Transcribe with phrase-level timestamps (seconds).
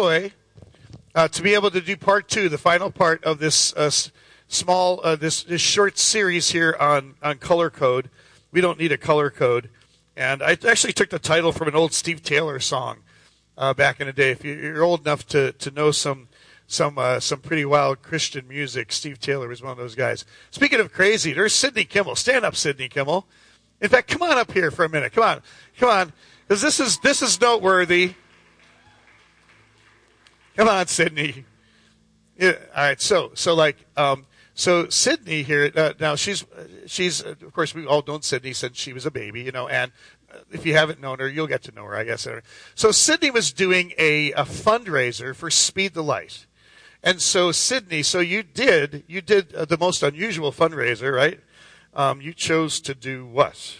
[0.00, 0.32] joy
[1.14, 3.90] uh, to be able to do part two, the final part of this uh,
[4.48, 8.08] small, uh, this, this short series here on, on color code.
[8.50, 9.68] We don't need a color code.
[10.16, 13.00] And I actually took the title from an old Steve Taylor song
[13.58, 14.30] uh, back in the day.
[14.30, 16.28] If you're old enough to, to know some
[16.66, 20.24] some uh, some pretty wild Christian music, Steve Taylor was one of those guys.
[20.50, 22.16] Speaking of crazy, there's Sidney Kimmel.
[22.16, 23.26] Stand up, Sidney Kimmel.
[23.80, 25.12] In fact, come on up here for a minute.
[25.12, 25.42] Come on,
[25.78, 26.12] come on,
[26.46, 28.14] because this is this is noteworthy.
[30.60, 31.46] Come on, Sydney.
[32.38, 33.00] Yeah, all right.
[33.00, 36.44] So, so like, um, so Sydney here uh, now she's
[36.84, 39.68] she's uh, of course we all known Sydney since she was a baby, you know,
[39.68, 39.90] and
[40.30, 42.28] uh, if you haven't known her, you'll get to know her, I guess.
[42.74, 46.44] So Sydney was doing a, a fundraiser for Speed the Light,
[47.02, 51.40] and so Sydney, so you did you did uh, the most unusual fundraiser, right?
[51.94, 53.76] Um, you chose to do what?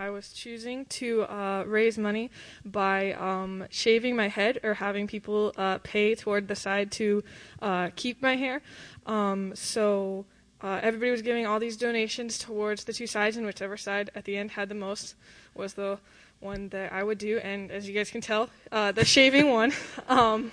[0.00, 2.30] I was choosing to uh, raise money
[2.64, 7.24] by um, shaving my head or having people uh, pay toward the side to
[7.60, 8.62] uh, keep my hair.
[9.06, 10.24] Um, so
[10.62, 14.24] uh, everybody was giving all these donations towards the two sides, and whichever side at
[14.24, 15.16] the end had the most
[15.56, 15.98] was the
[16.38, 17.38] one that I would do.
[17.38, 19.72] And as you guys can tell, uh, the shaving one.
[20.08, 20.52] Um,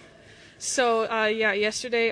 [0.58, 2.12] so uh, yeah, yesterday.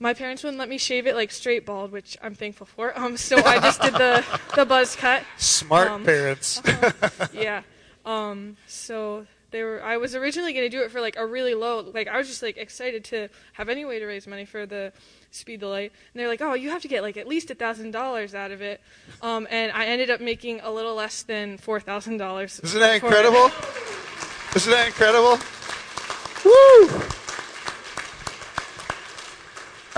[0.00, 2.92] My parents wouldn't let me shave it like straight bald, which I'm thankful for.
[2.98, 4.24] Um, so I just did the
[4.56, 5.22] the buzz cut.
[5.36, 6.60] Smart um, parents.
[6.66, 6.92] uh,
[7.32, 7.62] yeah.
[8.04, 9.82] Um, so they were.
[9.82, 11.80] I was originally going to do it for like a really low.
[11.80, 14.92] Like I was just like excited to have any way to raise money for the
[15.30, 15.92] speed the light.
[16.12, 18.50] And they're like, oh, you have to get like at least a thousand dollars out
[18.50, 18.80] of it.
[19.22, 22.60] Um, and I ended up making a little less than four thousand dollars.
[22.60, 23.50] Isn't that incredible?
[24.56, 25.38] Isn't that incredible?
[26.44, 27.02] Woo!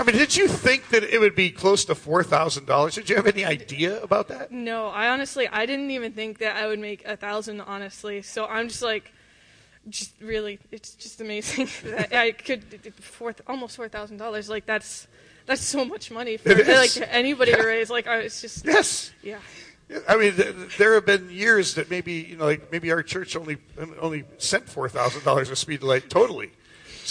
[0.11, 2.95] mean, did you think that it would be close to four thousand dollars?
[2.95, 4.51] Did you have any idea about that?
[4.51, 7.61] No, I honestly, I didn't even think that I would make a thousand.
[7.61, 9.11] Honestly, so I'm just like,
[9.89, 14.49] just really, it's just amazing that I could four, almost four thousand dollars.
[14.49, 15.07] Like that's
[15.45, 17.57] that's so much money for like anybody yeah.
[17.57, 17.89] to raise.
[17.89, 19.39] Like it's just yes, yeah.
[20.07, 20.33] I mean,
[20.77, 23.57] there have been years that maybe you know, like maybe our church only
[23.99, 26.51] only sent four thousand dollars of speed light totally.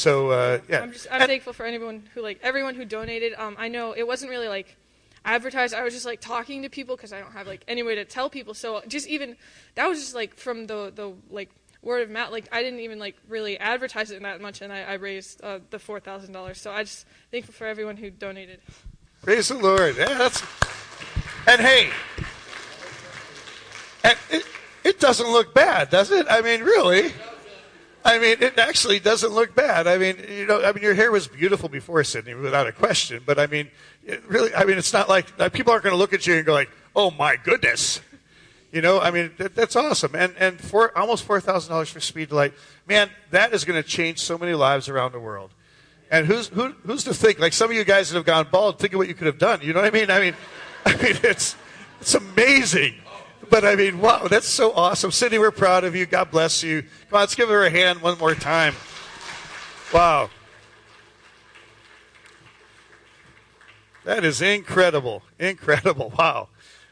[0.01, 3.35] So uh, yeah, I'm just I'm and, thankful for anyone who like everyone who donated.
[3.35, 4.77] Um, I know it wasn't really like
[5.27, 5.75] advertised.
[5.75, 8.07] I was just like talking to people because I don't have like any way to
[8.07, 8.55] tell people.
[8.55, 9.37] So just even
[9.75, 11.51] that was just like from the the like
[11.83, 12.33] word of mouth.
[12.33, 15.59] Like I didn't even like really advertise it that much, and I, I raised uh,
[15.69, 16.59] the four thousand dollars.
[16.59, 18.61] So I just thankful for everyone who donated.
[19.23, 19.97] Praise the Lord.
[19.99, 20.43] Yeah, that's
[21.47, 21.91] and hey,
[24.03, 24.47] and it
[24.83, 26.27] it doesn't look bad, does it?
[26.31, 27.13] I mean, really.
[28.05, 29.87] I mean, it actually doesn't look bad.
[29.87, 33.23] I mean, you know, I mean, your hair was beautiful before Sydney, without a question.
[33.25, 33.69] But I mean,
[34.05, 36.35] it really, I mean, it's not like uh, people aren't going to look at you
[36.35, 38.01] and go like, "Oh my goodness,"
[38.73, 39.01] you know.
[39.01, 40.15] I mean, that, that's awesome.
[40.15, 42.55] And and for almost four thousand dollars for Speed Light,
[42.89, 45.51] man, that is going to change so many lives around the world.
[46.11, 47.39] And who's who, who's to think?
[47.39, 49.39] Like some of you guys that have gone bald, think of what you could have
[49.39, 49.61] done.
[49.63, 50.11] You know what I mean?
[50.11, 50.35] I mean,
[50.87, 51.55] I mean, it's
[52.01, 52.95] it's amazing.
[53.51, 55.11] But I mean, wow, that's so awesome.
[55.11, 56.07] Cindy, we're proud of you.
[56.07, 56.83] God bless you.
[56.83, 58.75] Come on, let's give her a hand one more time.
[59.93, 60.31] Wow.
[64.05, 65.23] That is incredible.
[65.39, 66.13] Incredible.
[66.19, 66.49] Wow.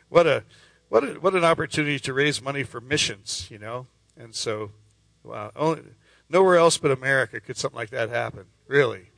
[0.08, 0.44] What a
[0.88, 3.86] what a, what an opportunity to raise money for missions, you know?
[4.16, 4.70] And so
[5.22, 5.82] wow, only,
[6.30, 8.46] nowhere else but America could something like that happen.
[8.66, 9.10] Really.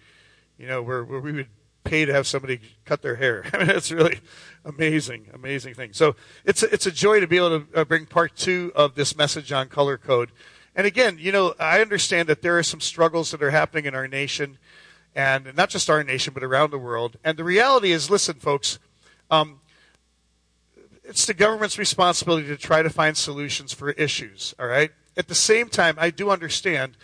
[0.58, 1.48] You know, where, where we would
[1.84, 3.44] pay to have somebody cut their hair.
[3.52, 4.20] I mean, it's really
[4.64, 5.92] amazing, amazing thing.
[5.92, 8.94] So it's a, it's a joy to be able to uh, bring part two of
[8.94, 10.30] this message on color code.
[10.74, 13.94] And again, you know, I understand that there are some struggles that are happening in
[13.94, 14.58] our nation,
[15.14, 17.16] and not just our nation, but around the world.
[17.24, 18.78] And the reality is, listen, folks,
[19.30, 19.60] um,
[21.02, 24.54] it's the government's responsibility to try to find solutions for issues.
[24.60, 24.92] All right.
[25.16, 26.96] At the same time, I do understand,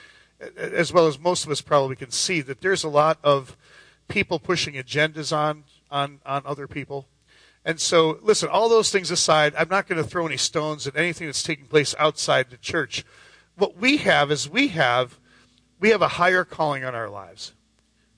[0.57, 3.57] as well as most of us probably can see, that there's a lot of
[4.09, 7.07] people pushing agendas on on on other people.
[7.65, 10.97] And so, listen, all those things aside, I'm not going to throw any stones at
[10.97, 13.05] anything that's taking place outside the church.
[13.57, 15.19] What we have is we have
[15.81, 17.53] we have a higher calling on our lives.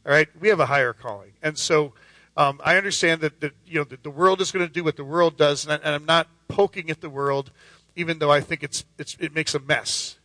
[0.05, 1.93] All right, we have a higher calling, and so
[2.37, 4.97] um, I understand that, that you know that the world is going to do what
[4.97, 7.51] the world does, and, I, and I'm not poking at the world,
[7.97, 10.19] even though I think it's, it's it makes a mess.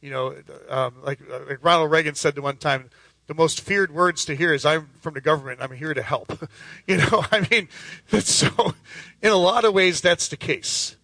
[0.00, 0.34] You know,
[0.68, 2.88] um, like, like Ronald Reagan said to one time,
[3.30, 5.60] the most feared words to hear is I'm from the government.
[5.62, 6.48] I'm here to help.
[6.88, 7.68] you know, I mean,
[8.18, 8.74] so
[9.22, 10.96] in a lot of ways that's the case.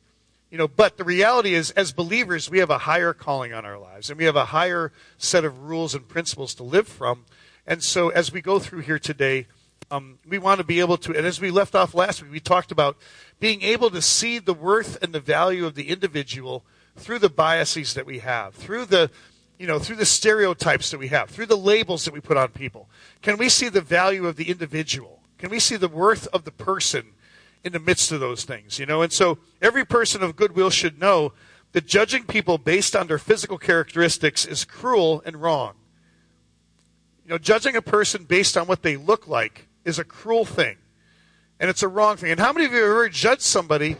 [0.50, 3.78] You know, but the reality is, as believers, we have a higher calling on our
[3.78, 7.26] lives, and we have a higher set of rules and principles to live from.
[7.64, 9.46] And so, as we go through here today,
[9.92, 12.40] um, we want to be able to, and as we left off last week, we
[12.40, 12.96] talked about
[13.38, 16.64] being able to see the worth and the value of the individual
[16.96, 19.12] through the biases that we have, through the
[19.58, 22.48] you know, through the stereotypes that we have, through the labels that we put on
[22.48, 22.88] people?
[23.22, 25.20] Can we see the value of the individual?
[25.38, 27.12] Can we see the worth of the person
[27.64, 28.78] in the midst of those things?
[28.78, 31.32] You know, and so every person of goodwill should know
[31.72, 35.74] that judging people based on their physical characteristics is cruel and wrong.
[37.24, 40.76] You know, judging a person based on what they look like is a cruel thing.
[41.58, 42.30] And it's a wrong thing.
[42.30, 43.96] And how many of you have ever judged somebody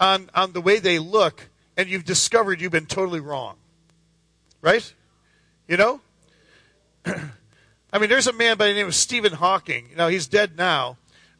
[0.00, 3.56] on, on the way they look and you've discovered you've been totally wrong?
[4.62, 4.94] Right?
[5.70, 6.00] You know?
[7.92, 9.90] I mean, there's a man by the name of Stephen Hawking.
[9.96, 10.96] Know, he's dead now,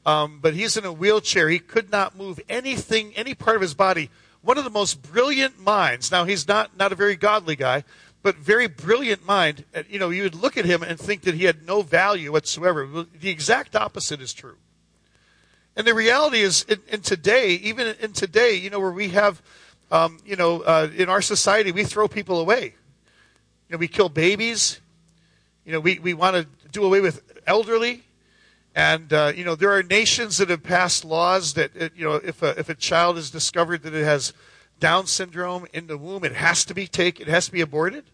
[0.06, 1.48] um, but he's in a wheelchair.
[1.48, 4.08] He could not move anything, any part of his body.
[4.42, 6.12] One of the most brilliant minds.
[6.12, 7.82] Now, he's not, not a very godly guy,
[8.22, 9.64] but very brilliant mind.
[9.88, 12.86] You know, you would look at him and think that he had no value whatsoever.
[12.86, 14.58] The exact opposite is true.
[15.74, 19.42] And the reality is, in, in today, even in today, you know, where we have,
[19.90, 22.74] um, you know, uh, in our society, we throw people away.
[23.70, 24.80] You know, we kill babies.
[25.64, 28.02] You know, we, we want to do away with elderly.
[28.74, 32.16] And, uh, you know, there are nations that have passed laws that, uh, you know,
[32.16, 34.32] if a, if a child is discovered that it has
[34.80, 38.06] down syndrome in the womb, it has to be taken, it has to be aborted.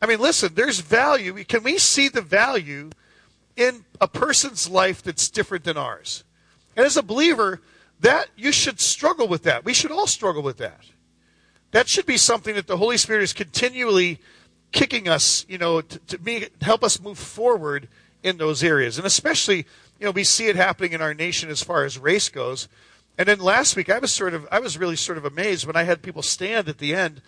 [0.00, 1.42] I mean, listen, there's value.
[1.42, 2.90] Can we see the value
[3.56, 6.22] in a person's life that's different than ours?
[6.76, 7.60] And as a believer,
[7.98, 9.64] that you should struggle with that.
[9.64, 10.84] We should all struggle with that.
[11.72, 14.20] That should be something that the Holy Spirit is continually
[14.74, 17.88] kicking us, you know, to, to be, help us move forward
[18.22, 18.98] in those areas.
[18.98, 19.58] And especially,
[19.98, 22.68] you know, we see it happening in our nation as far as race goes.
[23.16, 25.76] And then last week, I was sort of, I was really sort of amazed when
[25.76, 27.22] I had people stand at the end,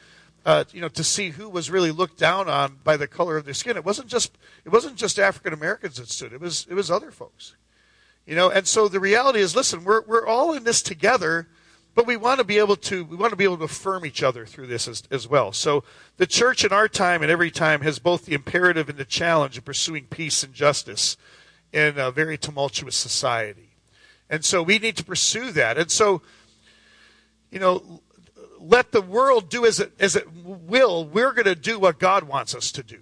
[0.44, 3.44] uh, you know, to see who was really looked down on by the color of
[3.44, 3.76] their skin.
[3.76, 6.32] It wasn't just, it wasn't just African Americans that stood.
[6.32, 7.54] It was, it was other folks,
[8.26, 8.50] you know.
[8.50, 11.46] And so the reality is, listen, we're we're all in this together,
[11.96, 14.22] but we want to be able to, we want to be able to affirm each
[14.22, 15.50] other through this as, as well.
[15.50, 15.82] So
[16.19, 19.56] the church in our time and every time has both the imperative and the challenge
[19.56, 21.16] of pursuing peace and justice
[21.72, 23.70] in a very tumultuous society.
[24.28, 25.78] And so we need to pursue that.
[25.78, 26.20] And so,
[27.50, 28.02] you know,
[28.60, 31.06] let the world do as it, as it will.
[31.06, 32.99] We're going to do what God wants us to do.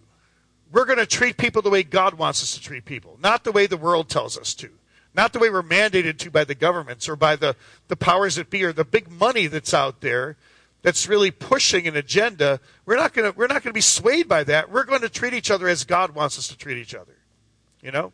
[0.70, 3.52] We're going to treat people the way God wants us to treat people, not the
[3.52, 4.70] way the world tells us to.
[5.14, 7.56] Not the way we're mandated to by the governments or by the,
[7.88, 10.36] the powers that be or the big money that's out there
[10.82, 12.60] that's really pushing an agenda.
[12.84, 14.70] We're not going we're not going to be swayed by that.
[14.70, 17.16] We're going to treat each other as God wants us to treat each other.
[17.80, 18.12] You know?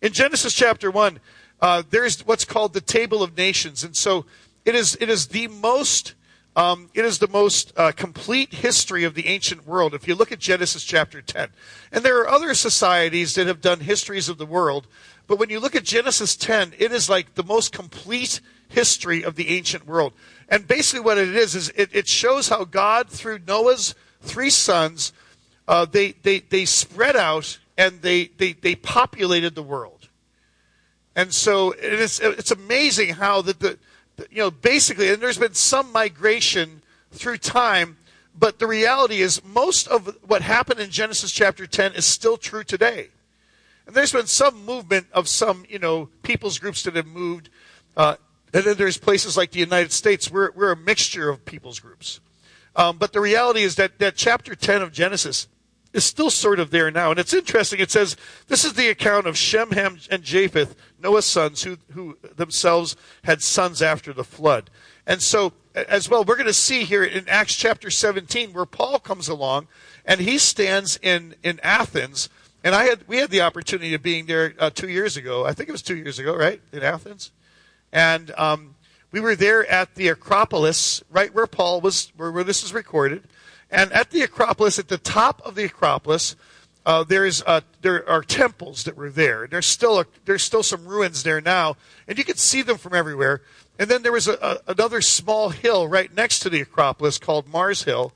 [0.00, 1.20] In Genesis chapter 1,
[1.60, 4.24] uh, there's what's called the Table of Nations, and so
[4.64, 6.14] it is it is the most
[6.56, 9.92] um, it is the most uh, complete history of the ancient world.
[9.92, 11.50] If you look at Genesis chapter 10,
[11.92, 14.86] and there are other societies that have done histories of the world,
[15.26, 19.34] but when you look at Genesis 10, it is like the most complete history of
[19.34, 20.12] the ancient world.
[20.48, 25.12] And basically, what it is is it, it shows how God, through Noah's three sons,
[25.68, 30.08] uh, they, they they spread out and they, they they populated the world.
[31.16, 33.78] And so it's, it's amazing how that the,
[34.16, 37.96] the, you know, basically, and there's been some migration through time,
[38.38, 42.62] but the reality is most of what happened in Genesis chapter 10 is still true
[42.62, 43.08] today.
[43.86, 47.50] And there's been some movement of some, you know, people's groups that have moved.
[47.96, 48.16] Uh,
[48.52, 50.30] and then there's places like the United States.
[50.30, 52.20] We're, we're a mixture of people's groups.
[52.74, 55.48] Um, but the reality is that, that chapter 10 of Genesis
[55.92, 57.10] is still sort of there now.
[57.10, 57.80] And it's interesting.
[57.80, 58.16] It says
[58.48, 63.42] this is the account of Shem, Ham, and Japheth, Noah's sons, who, who themselves had
[63.42, 64.70] sons after the flood.
[65.06, 68.98] And so, as well, we're going to see here in Acts chapter 17 where Paul
[68.98, 69.68] comes along
[70.04, 72.28] and he stands in, in Athens.
[72.66, 75.46] And I had, we had the opportunity of being there uh, two years ago.
[75.46, 76.60] I think it was two years ago, right?
[76.72, 77.30] In Athens.
[77.92, 78.74] And um,
[79.12, 83.22] we were there at the Acropolis, right where Paul was, where, where this is recorded.
[83.70, 86.34] And at the Acropolis, at the top of the Acropolis,
[86.84, 89.46] uh, there's uh, there are temples that were there.
[89.46, 91.76] There's still a, there's still some ruins there now,
[92.08, 93.42] and you can see them from everywhere.
[93.78, 97.46] And then there was a, a, another small hill right next to the Acropolis called
[97.46, 98.12] Mars Hill,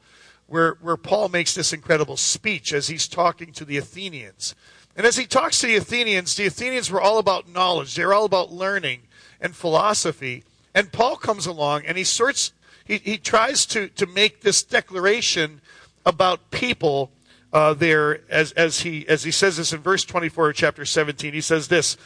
[0.50, 4.54] where where Paul makes this incredible speech as he's talking to the Athenians.
[4.96, 7.94] And as he talks to the Athenians, the Athenians were all about knowledge.
[7.94, 9.02] They're all about learning
[9.40, 10.44] and philosophy.
[10.74, 12.52] And Paul comes along and he sorts
[12.84, 15.60] he, he tries to, to make this declaration
[16.04, 17.12] about people
[17.52, 21.32] uh, there as, as, he, as he says this in verse 24 of chapter 17.
[21.32, 21.96] He says this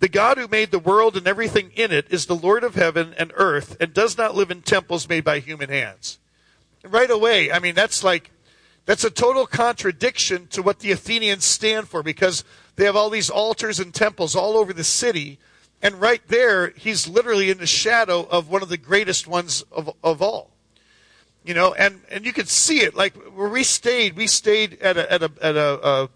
[0.00, 3.14] The God who made the world and everything in it is the Lord of heaven
[3.16, 6.18] and earth and does not live in temples made by human hands.
[6.84, 8.30] Right away, I mean, that's like,
[8.86, 12.44] that's a total contradiction to what the Athenians stand for because
[12.76, 15.38] they have all these altars and temples all over the city
[15.84, 19.92] and right there, he's literally in the shadow of one of the greatest ones of,
[20.04, 20.52] of all.
[21.44, 22.94] you know, and and you could see it.
[22.94, 26.06] Like where we stayed, we stayed at a at a at a uh,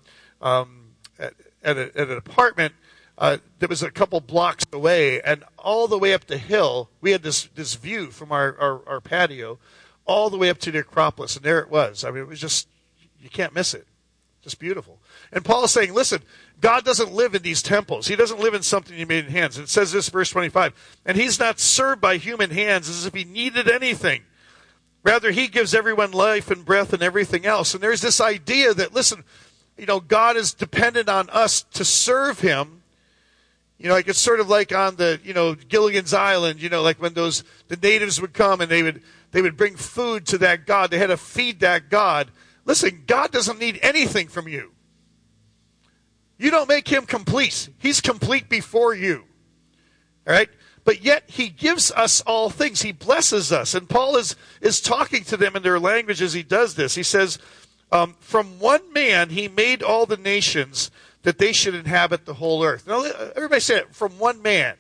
[0.41, 2.75] um, at, at, a, at an apartment
[3.19, 7.11] uh, that was a couple blocks away, and all the way up the hill, we
[7.11, 9.59] had this this view from our, our, our patio,
[10.07, 12.05] all the way up to the Acropolis, and there it was.
[12.05, 12.69] I mean, it was just
[13.21, 13.87] you can't miss it,
[14.43, 14.99] just beautiful.
[15.33, 16.23] And Paul is saying, listen,
[16.61, 18.07] God doesn't live in these temples.
[18.07, 19.59] He doesn't live in something you made in hands.
[19.59, 21.01] It says this, verse 25.
[21.05, 24.23] And he's not served by human hands as if he needed anything.
[25.03, 27.75] Rather, he gives everyone life and breath and everything else.
[27.75, 29.25] And there's this idea that, listen,
[29.77, 32.83] you know, God is dependent on us to serve him.
[33.79, 36.83] You know, like it's sort of like on the, you know, Gilligan's Island, you know,
[36.83, 39.03] like when those, the natives would come and they would,
[39.33, 40.91] they would bring food to that God.
[40.91, 42.31] They had to feed that God.
[42.65, 44.73] Listen, God doesn't need anything from you.
[46.39, 47.69] You don't make him complete.
[47.79, 49.25] He's complete before you.
[50.27, 50.51] All right?
[50.85, 52.83] But yet he gives us all things.
[52.83, 53.75] He blesses us.
[53.75, 56.95] And Paul is, is talking to them in their language as he does this.
[56.95, 57.39] He says,
[57.91, 60.91] um, From one man he made all the nations
[61.23, 62.87] that they should inhabit the whole earth.
[62.87, 63.03] Now,
[63.35, 64.77] everybody say it, from one man.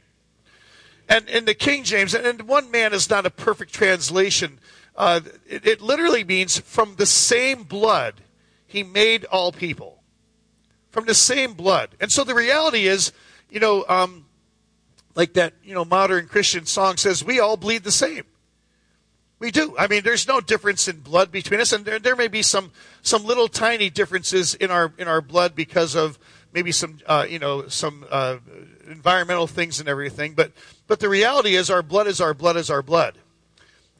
[1.08, 4.58] And in the King James, and one man is not a perfect translation.
[4.96, 8.14] Uh, it, it literally means from the same blood
[8.66, 9.96] he made all people
[10.96, 11.90] from the same blood.
[12.00, 13.12] And so the reality is,
[13.50, 14.24] you know, um,
[15.14, 18.24] like that, you know, modern Christian song says, we all bleed the same.
[19.38, 19.76] We do.
[19.78, 22.72] I mean, there's no difference in blood between us, and there, there may be some
[23.02, 26.18] some little tiny differences in our in our blood because of
[26.54, 28.38] maybe some uh, you know some uh,
[28.86, 30.34] environmental things and everything.
[30.34, 30.52] But
[30.86, 33.18] but the reality is, our blood is our blood is our blood.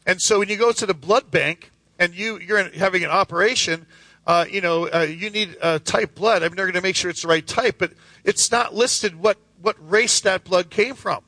[0.06, 3.86] And so when you go to the blood bank and you you're having an operation,
[4.26, 6.42] uh, you know, uh, you need uh, type blood.
[6.42, 7.92] I mean, they're going to make sure it's the right type, but
[8.24, 11.22] it's not listed what, what race that blood came from.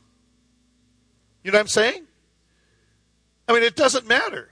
[1.44, 2.04] You know what I'm saying?
[3.46, 4.50] I mean, it doesn't matter.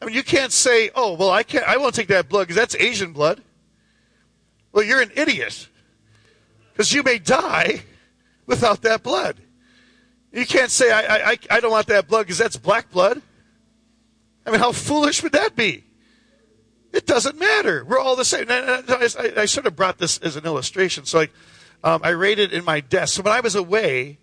[0.00, 1.66] I mean, you can't say, "Oh, well, I can't.
[1.66, 3.42] I won't take that blood because that's Asian blood."
[4.70, 5.68] Well, you're an idiot
[6.72, 7.82] because you may die
[8.48, 9.36] without that blood.
[10.32, 13.22] You can't say, "I, I, I don't want that blood because that's black blood."
[14.44, 15.84] I mean, how foolish would that be?
[16.92, 17.84] It doesn't matter.
[17.84, 18.46] We're all the same.
[18.48, 21.04] I, I, I sort of brought this as an illustration.
[21.04, 21.28] So I,
[21.84, 23.14] um, I rated in my desk.
[23.14, 24.18] So when I was away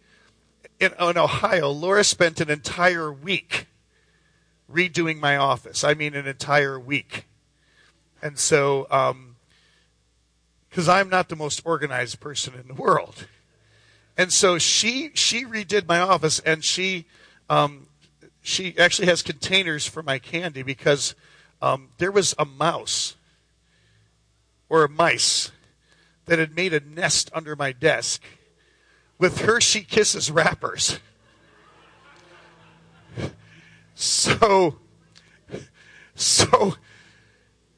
[0.79, 3.67] in, in Ohio, Laura spent an entire week
[4.72, 5.84] redoing my office.
[5.84, 7.27] I mean, an entire week.
[8.22, 8.88] And so,
[10.70, 13.27] because um, I'm not the most organized person in the world.
[14.18, 17.06] And so she she redid my office, and she
[17.50, 17.88] um,
[18.42, 21.16] she actually has containers for my candy because
[21.62, 23.16] um, there was a mouse
[24.70, 25.52] or a mice
[26.26, 28.22] that had made a nest under my desk
[29.18, 31.00] with Hershey Kisses wrappers.
[33.98, 34.76] So,
[36.16, 36.76] so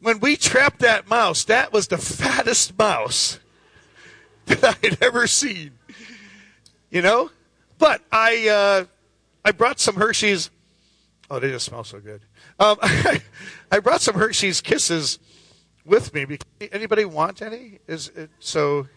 [0.01, 3.37] when we trapped that mouse, that was the fattest mouse
[4.47, 5.76] that I had ever seen.
[6.89, 7.31] You know,
[7.77, 8.85] but I uh,
[9.43, 10.49] I brought some Hershey's.
[11.29, 12.21] Oh, they just smell so good.
[12.59, 15.19] Um, I brought some Hershey's Kisses
[15.85, 16.37] with me.
[16.71, 17.79] Anybody want any?
[17.87, 18.87] Is it, so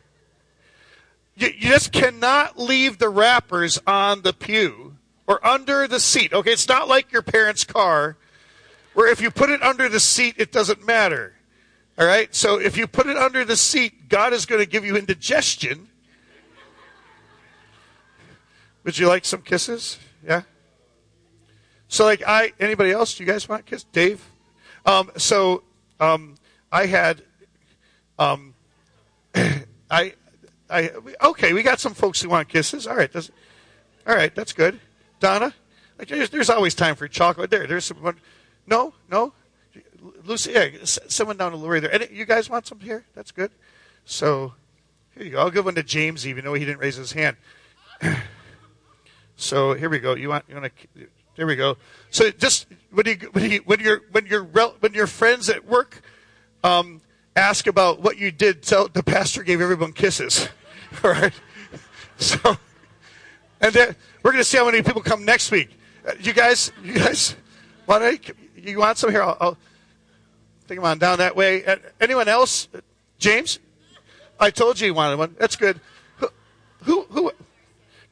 [1.34, 6.32] you, you just cannot leave the wrappers on the pew or under the seat.
[6.32, 8.16] Okay, it's not like your parents' car
[8.94, 11.34] where if you put it under the seat, it doesn't matter.
[11.98, 12.34] All right?
[12.34, 15.88] So if you put it under the seat, God is going to give you indigestion.
[18.84, 19.98] Would you like some kisses?
[20.26, 20.42] Yeah?
[21.88, 23.14] So like I anybody else?
[23.16, 23.84] Do you guys want kiss?
[23.84, 24.24] Dave?
[24.86, 25.64] Um, so
[25.98, 26.36] um,
[26.72, 27.22] I had
[28.18, 28.54] um,
[29.90, 30.14] I
[30.70, 30.90] I
[31.22, 31.52] okay.
[31.52, 32.86] We got some folks who want kisses.
[32.86, 33.30] All right, that's,
[34.06, 34.34] all right.
[34.34, 34.80] That's good.
[35.18, 35.52] Donna,
[35.98, 37.50] like, there's, there's always time for chocolate.
[37.50, 38.16] There, there's some.
[38.66, 39.32] No, no.
[40.24, 41.92] Lucy, yeah, someone down to Lori there.
[41.92, 43.04] And you guys want some here?
[43.14, 43.50] That's good.
[44.06, 44.54] So
[45.14, 45.40] here you go.
[45.40, 47.36] I'll give one to James, even though he didn't raise his hand.
[49.40, 50.14] so here we go.
[50.14, 51.78] You want you want to there we go.
[52.10, 56.02] So just when you when you when your when your when your friends at work
[56.62, 57.00] um,
[57.34, 60.48] ask about what you did, tell the pastor gave everyone kisses.
[61.04, 61.32] All right.
[62.18, 62.38] So,
[63.62, 65.70] and then we're going to see how many people come next week.
[66.06, 67.34] Uh, you guys, you guys
[67.86, 68.34] want to?
[68.56, 69.22] You want some here?
[69.22, 69.56] I'll, I'll
[70.68, 71.64] take them on down that way.
[71.98, 72.68] Anyone else?
[73.18, 73.58] James,
[74.38, 75.34] I told you you wanted one.
[75.38, 75.80] That's good.
[76.18, 76.28] Who?
[76.82, 77.02] Who?
[77.04, 77.32] who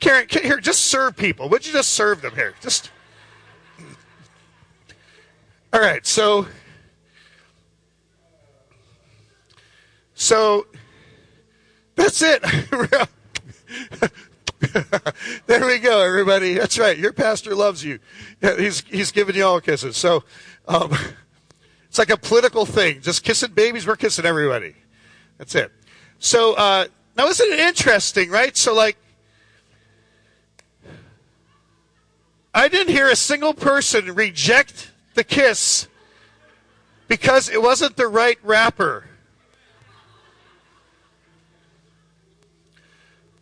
[0.00, 1.48] Karen, here, just serve people.
[1.48, 2.54] Would you just serve them here?
[2.60, 2.90] Just.
[5.72, 6.46] All right, so
[10.14, 10.66] so
[11.94, 12.42] that's it.
[15.46, 16.54] There we go, everybody.
[16.54, 16.98] That's right.
[16.98, 18.00] Your pastor loves you.
[18.40, 19.96] He's he's giving you all kisses.
[19.96, 20.24] So,
[20.66, 20.92] um,
[21.88, 23.00] it's like a political thing.
[23.00, 23.86] Just kissing babies.
[23.86, 24.74] We're kissing everybody.
[25.38, 25.72] That's it.
[26.18, 26.86] So uh,
[27.16, 28.56] now, isn't it interesting, right?
[28.56, 28.96] So, like,
[32.58, 35.86] I didn't hear a single person reject the kiss
[37.06, 39.04] because it wasn't the right wrapper.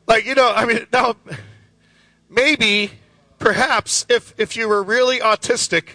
[0.06, 1.16] Like, you know, I mean, now,
[2.28, 2.90] maybe,
[3.38, 5.92] perhaps, if, if you were really autistic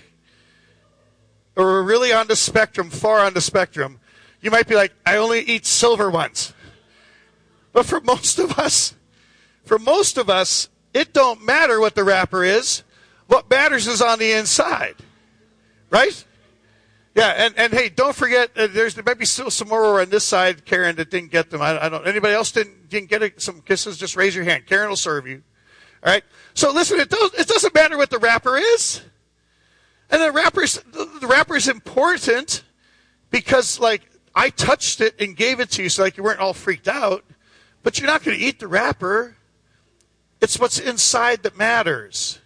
[1.55, 3.99] or were really on the spectrum, far on the spectrum,
[4.41, 6.53] you might be like, I only eat silver ones.
[7.71, 8.95] But for most of us,
[9.63, 12.81] for most of us, it don't matter what the wrapper is.
[13.31, 14.95] What matters is on the inside.
[15.89, 16.25] Right?
[17.15, 20.09] Yeah, and, and hey, don't forget, uh, there's there might be still some more on
[20.09, 21.61] this side, Karen, that didn't get them.
[21.61, 22.05] I, I don't.
[22.05, 23.97] Anybody else didn't didn't get some kisses?
[23.97, 24.65] Just raise your hand.
[24.65, 25.43] Karen will serve you.
[26.05, 26.25] All right.
[26.55, 29.01] So listen, it does, it doesn't matter what the wrapper is,
[30.09, 32.65] and the wrapper's the, the wrapper is important
[33.29, 36.53] because like I touched it and gave it to you, so like you weren't all
[36.53, 37.23] freaked out.
[37.81, 39.37] But you're not going to eat the wrapper.
[40.41, 42.40] It's what's inside that matters.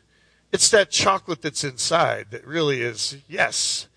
[0.56, 3.88] It's that chocolate that's inside that really is yes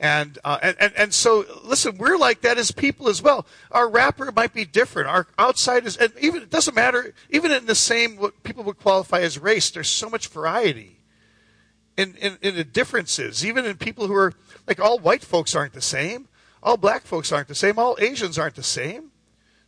[0.00, 3.46] and, uh, and, and, and so, listen, we're like that as people as well.
[3.70, 5.08] Our wrapper might be different.
[5.08, 8.78] Our outside is, and even, it doesn't matter, even in the same, what people would
[8.78, 11.00] qualify as race, there's so much variety
[11.96, 13.44] in, in, in the differences.
[13.46, 14.34] Even in people who are,
[14.68, 16.28] like, all white folks aren't the same.
[16.62, 17.78] All black folks aren't the same.
[17.78, 19.10] All Asians aren't the same.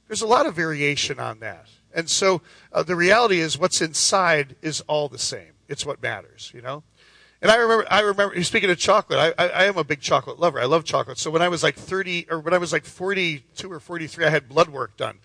[0.06, 1.66] There's a lot of variation on that.
[1.94, 5.55] And so, uh, the reality is what's inside is all the same.
[5.68, 6.82] It's what matters, you know?
[7.42, 10.40] And I remember, I remember, speaking of chocolate, I, I, I, am a big chocolate
[10.40, 10.58] lover.
[10.58, 11.18] I love chocolate.
[11.18, 14.30] So when I was like 30, or when I was like 42 or 43, I
[14.30, 15.18] had blood work done.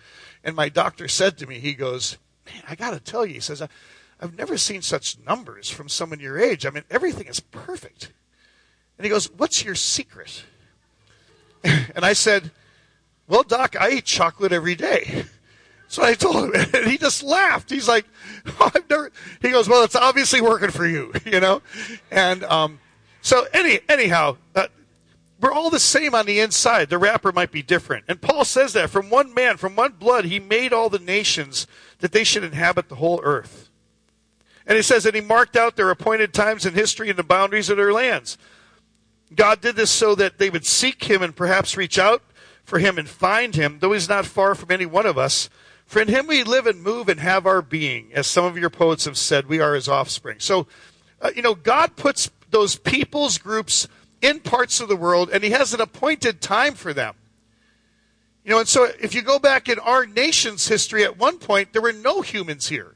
[0.44, 3.40] And my doctor said to me, he goes, man, I got to tell you, he
[3.40, 3.62] says,
[4.20, 6.66] I've never seen such numbers from someone your age.
[6.66, 8.12] I mean, everything is perfect.
[8.98, 10.44] And he goes, what's your secret?
[11.64, 12.52] and I said,
[13.28, 15.26] well, doc, I eat chocolate every day.
[15.92, 17.70] So I told him, and he just laughed.
[17.70, 18.06] He's like,
[18.48, 19.12] oh, I've never.
[19.42, 21.62] He goes, well, it's obviously working for you, you know.
[22.10, 22.80] And um,
[23.22, 24.68] so any anyhow, uh,
[25.42, 26.90] we're all the same on the inside.
[26.90, 30.24] The wrapper might be different, and Paul says that from one man, from one blood,
[30.26, 31.68] he made all the nations
[32.00, 33.70] that they should inhabit the whole earth.
[34.66, 37.70] And he says that he marked out their appointed times in history and the boundaries
[37.70, 38.38] of their lands.
[39.36, 42.22] God did this so that they would seek him and perhaps reach out
[42.64, 45.50] for him and find him, though he's not far from any one of us.
[45.92, 48.12] For in him we live and move and have our being.
[48.14, 50.40] As some of your poets have said, we are his offspring.
[50.40, 50.66] So,
[51.22, 53.90] uh, you know, God puts those peoples groups
[54.22, 57.16] in parts of the world, and he has an appointed time for them.
[58.46, 61.74] You know, and so if you go back in our nation's history, at one point,
[61.74, 62.96] there were no humans here.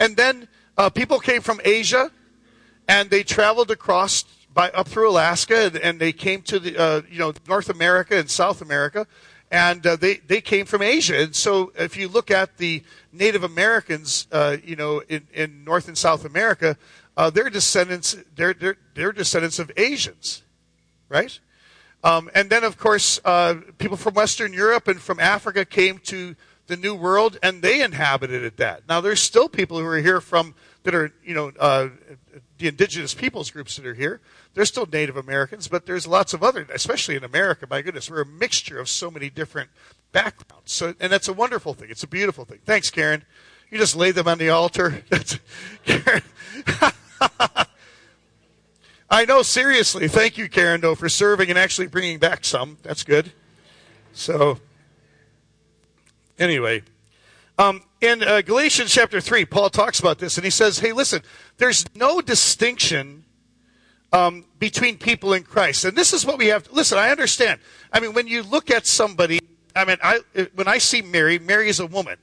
[0.00, 2.10] And then uh, people came from Asia,
[2.88, 7.02] and they traveled across by up through Alaska, and, and they came to the uh,
[7.08, 9.06] you know North America and South America,
[9.50, 11.18] and uh, they they came from Asia.
[11.22, 12.82] And so, if you look at the
[13.12, 16.76] Native Americans, uh, you know, in, in North and South America,
[17.16, 20.42] uh, they're descendants they're, they're they're descendants of Asians,
[21.08, 21.38] right?
[22.04, 26.36] Um, and then, of course, uh, people from Western Europe and from Africa came to
[26.66, 28.56] the New World, and they inhabited it.
[28.58, 31.88] That now, there's still people who are here from that are you know uh,
[32.58, 34.20] the indigenous peoples groups that are here.
[34.54, 37.66] There's still Native Americans, but there's lots of other, especially in America.
[37.68, 39.70] My goodness, we're a mixture of so many different
[40.12, 40.72] backgrounds.
[40.72, 41.90] So, and that's a wonderful thing.
[41.90, 42.60] It's a beautiful thing.
[42.64, 43.24] Thanks, Karen.
[43.70, 45.02] You just lay them on the altar.
[45.84, 46.22] Karen.
[49.08, 50.08] I know, seriously.
[50.08, 52.78] Thank you, Karen, though, for serving and actually bringing back some.
[52.82, 53.32] That's good.
[54.12, 54.58] So,
[56.38, 56.82] anyway.
[57.58, 61.22] Um, in uh, Galatians chapter 3, Paul talks about this, and he says, hey, listen,
[61.58, 63.24] there's no distinction
[64.12, 65.84] um, between people in Christ.
[65.84, 67.60] And this is what we have to, listen, I understand.
[67.92, 69.40] I mean, when you look at somebody,
[69.74, 70.20] I mean, I,
[70.54, 72.16] when I see Mary, Mary is a woman.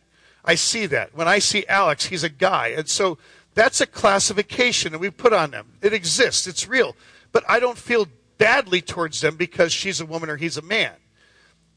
[0.45, 1.15] I see that.
[1.15, 2.69] When I see Alex, he's a guy.
[2.69, 3.17] And so
[3.53, 5.67] that's a classification that we put on them.
[5.81, 6.95] It exists, it's real.
[7.31, 10.93] But I don't feel badly towards them because she's a woman or he's a man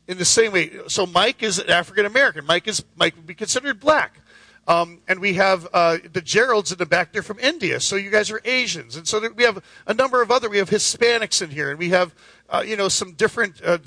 [0.08, 0.72] in the same way.
[0.88, 2.44] So Mike is African American.
[2.44, 4.20] Mike is Mike would be considered black.
[4.68, 7.12] Um, and we have uh, the Geralds in the back.
[7.12, 10.22] They're from India, so you guys are Asians, and so there, we have a number
[10.22, 10.50] of other.
[10.50, 12.12] We have Hispanics in here, and we have
[12.48, 13.78] uh, you know some different uh,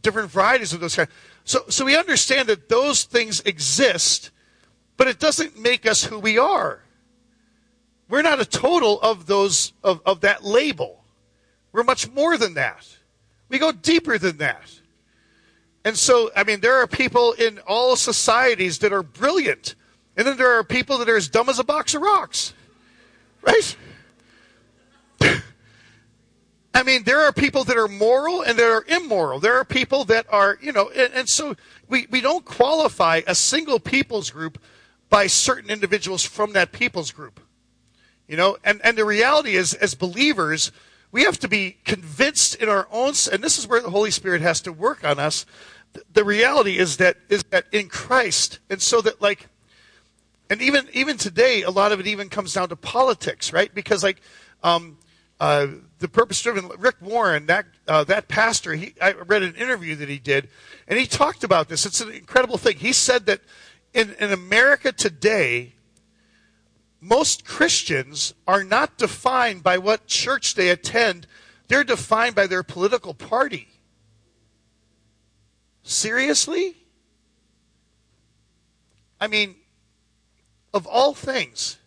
[0.00, 1.10] different varieties of those kinds.
[1.44, 4.30] So so we understand that those things exist,
[4.96, 6.82] but it doesn't make us who we are.
[8.08, 11.02] We're not a total of those of, of that label.
[11.72, 12.86] We're much more than that.
[13.48, 14.80] We go deeper than that.
[15.84, 19.74] And so, I mean, there are people in all societies that are brilliant
[20.18, 22.52] And then there are people that are as dumb as a box of rocks.
[23.40, 23.76] Right?
[26.74, 29.38] I mean, there are people that are moral and there are immoral.
[29.38, 31.54] There are people that are, you know, and, and, so
[31.88, 34.60] we, we don't qualify a single people's group
[35.08, 37.38] by certain individuals from that people's group.
[38.26, 40.72] You know, and, and the reality is, as believers,
[41.12, 44.42] we have to be convinced in our own, and this is where the Holy Spirit
[44.42, 45.46] has to work on us.
[46.12, 49.48] The reality is that is that in Christ, and so that like,
[50.50, 53.72] and even even today, a lot of it even comes down to politics, right?
[53.74, 54.20] Because like,
[54.62, 54.98] um,
[55.40, 55.66] uh,
[55.98, 60.08] the purpose driven Rick Warren, that uh, that pastor, he I read an interview that
[60.08, 60.48] he did,
[60.86, 61.84] and he talked about this.
[61.86, 62.76] It's an incredible thing.
[62.76, 63.40] He said that
[63.92, 65.74] in in America today,
[67.00, 71.26] most Christians are not defined by what church they attend,
[71.68, 73.68] they're defined by their political party.
[75.82, 76.76] Seriously?
[79.20, 79.56] I mean,
[80.74, 81.78] of all things,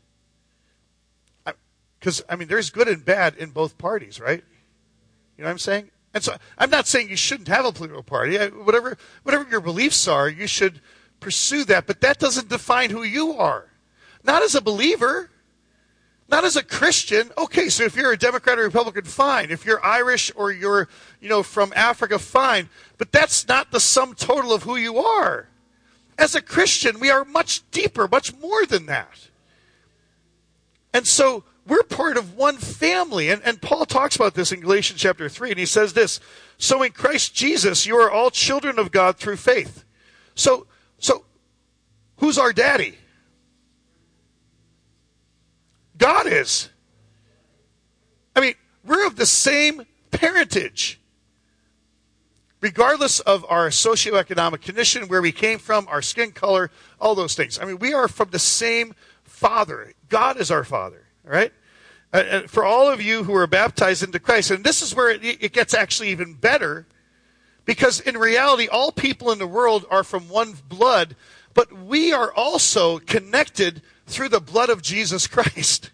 [1.99, 4.43] because, I mean, there's good and bad in both parties, right?
[5.37, 5.91] You know what I'm saying?
[6.13, 8.37] And so I'm not saying you shouldn't have a political party.
[8.37, 10.81] Whatever, whatever your beliefs are, you should
[11.19, 13.67] pursue that, but that doesn't define who you are.
[14.23, 15.29] Not as a believer,
[16.27, 17.29] not as a Christian.
[17.37, 19.51] Okay, so if you're a Democrat or Republican, fine.
[19.51, 20.87] If you're Irish or you're,
[21.19, 22.69] you know, from Africa, fine.
[22.97, 25.47] But that's not the sum total of who you are.
[26.17, 29.30] As a Christian, we are much deeper, much more than that.
[30.93, 33.30] And so we're part of one family.
[33.30, 36.19] And, and Paul talks about this in Galatians chapter 3, and he says this
[36.58, 39.84] So in Christ Jesus, you are all children of God through faith.
[40.36, 40.67] So,
[41.00, 41.26] so
[42.17, 42.97] who's our daddy?
[45.97, 46.69] God is.
[48.36, 51.00] I mean, we're of the same parentage.
[52.62, 57.60] Regardless of our socioeconomic condition, where we came from, our skin color, all those things.
[57.60, 58.93] I mean, we are from the same
[59.24, 59.93] Father.
[60.10, 61.52] God is our Father, all right?
[62.13, 65.24] And for all of you who are baptized into Christ, and this is where it,
[65.24, 66.86] it gets actually even better,
[67.65, 71.15] because in reality, all people in the world are from one blood,
[71.54, 75.91] but we are also connected through the blood of Jesus Christ.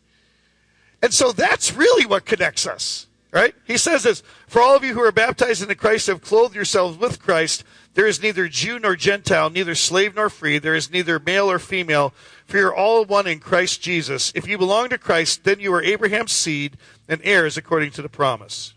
[1.01, 3.55] And so that's really what connects us, right?
[3.65, 6.97] He says this For all of you who are baptized into Christ have clothed yourselves
[6.97, 7.63] with Christ.
[7.93, 10.59] There is neither Jew nor Gentile, neither slave nor free.
[10.59, 12.13] There is neither male or female,
[12.45, 14.31] for you're all one in Christ Jesus.
[14.35, 18.09] If you belong to Christ, then you are Abraham's seed and heirs according to the
[18.09, 18.75] promise.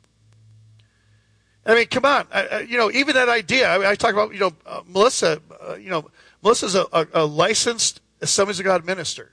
[1.67, 2.27] I mean, come on.
[2.33, 5.75] I, you know, even that idea, I, I talk about, you know, uh, Melissa, uh,
[5.75, 6.11] you know,
[6.43, 9.33] Melissa's a, a, a licensed Assemblies of God minister.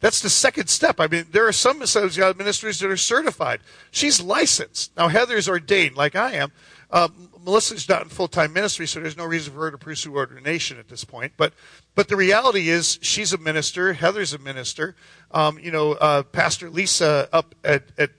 [0.00, 1.00] That's the second step.
[1.00, 1.82] I mean, there are some
[2.16, 3.60] God ministers that are certified.
[3.90, 4.96] She's licensed.
[4.96, 6.52] Now, Heather's ordained, like I am.
[6.90, 10.14] Um, Melissa's not in full time ministry, so there's no reason for her to pursue
[10.14, 11.32] ordination at this point.
[11.36, 11.52] But,
[11.94, 13.92] but the reality is, she's a minister.
[13.92, 14.94] Heather's a minister.
[15.32, 18.10] Um, you know, uh, Pastor Lisa up at, at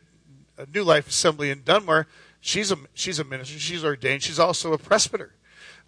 [0.74, 2.08] New Life Assembly in Dunmore,
[2.42, 3.58] she's a she's a minister.
[3.58, 4.24] She's ordained.
[4.24, 5.34] She's also a presbyter.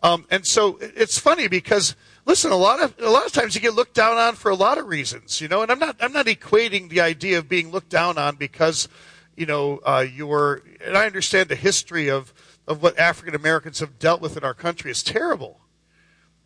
[0.03, 3.61] Um, and so it's funny because listen, a lot of a lot of times you
[3.61, 5.61] get looked down on for a lot of reasons, you know.
[5.61, 8.87] And I'm not I'm not equating the idea of being looked down on because
[9.35, 10.61] you know uh, you're.
[10.85, 12.33] And I understand the history of
[12.67, 15.59] of what African Americans have dealt with in our country is terrible.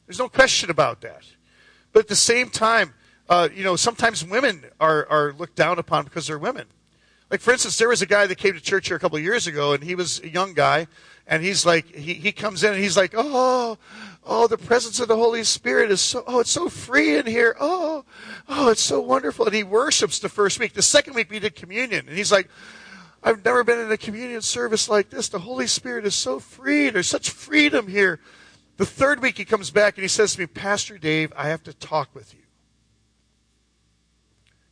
[0.08, 1.24] There's no question about that.
[1.92, 2.94] But at the same time,
[3.30, 6.68] uh, you know, sometimes women are are looked down upon because they're women.
[7.32, 9.24] Like for instance, there was a guy that came to church here a couple of
[9.24, 10.88] years ago, and he was a young guy,
[11.28, 13.78] and he's like, he, he comes in and he's like, oh,
[14.26, 17.56] oh, the presence of the Holy Spirit is so, oh, it's so free in here.
[17.60, 18.06] Oh,
[18.48, 19.46] oh, it's so wonderful.
[19.46, 20.74] And he worships the first week.
[20.74, 22.50] The second week we did communion, and he's like,
[23.24, 25.30] I've never been in a communion service like this.
[25.30, 26.92] The Holy Spirit is so free.
[26.92, 28.20] There's such freedom here.
[28.78, 31.64] The third week he comes back and he says to me, Pastor Dave, I have
[31.64, 32.42] to talk with you.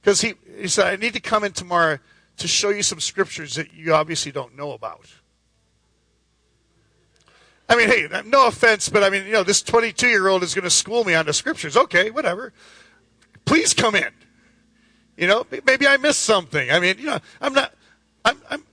[0.01, 1.97] Because he, he said, I need to come in tomorrow
[2.37, 5.07] to show you some scriptures that you obviously don't know about.
[7.73, 10.53] I mean, hey, no offense, but I mean, you know, this 22 year old is
[10.53, 11.75] going to school me on the scriptures.
[11.75, 12.53] Okay, whatever.
[13.45, 14.11] Please come in.
[15.17, 16.69] You know, maybe I missed something.
[16.69, 17.73] I mean, you know, I'm not,
[18.23, 18.63] I'm, I'm,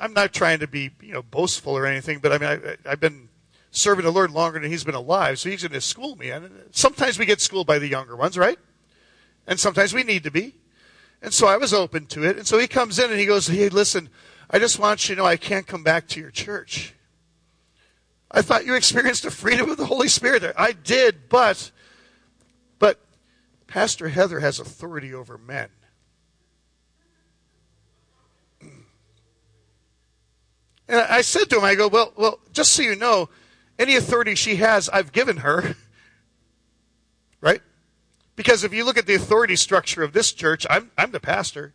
[0.00, 3.00] I'm not trying to be, you know, boastful or anything, but I mean, I, have
[3.00, 3.28] been
[3.70, 6.30] serving the Lord longer than He's been alive, so He's going to school me.
[6.30, 8.58] And sometimes we get schooled by the younger ones, right?
[9.46, 10.56] And sometimes we need to be.
[11.22, 12.36] And so I was open to it.
[12.36, 14.08] And so he comes in and he goes, Hey, listen,
[14.50, 16.94] I just want you to know I can't come back to your church.
[18.32, 20.58] I thought you experienced the freedom of the Holy Spirit there.
[20.58, 21.70] I did, but
[22.78, 22.98] but
[23.66, 25.68] Pastor Heather has authority over men.
[30.88, 33.28] And I said to him, I go, well, well, just so you know,
[33.78, 35.74] any authority she has, I've given her.
[37.40, 37.62] right?
[38.36, 41.72] Because if you look at the authority structure of this church, I'm, I'm the pastor.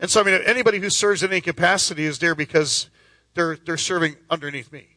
[0.00, 2.88] And so, I mean, anybody who serves in any capacity is there because
[3.34, 4.88] they're, they're serving underneath me.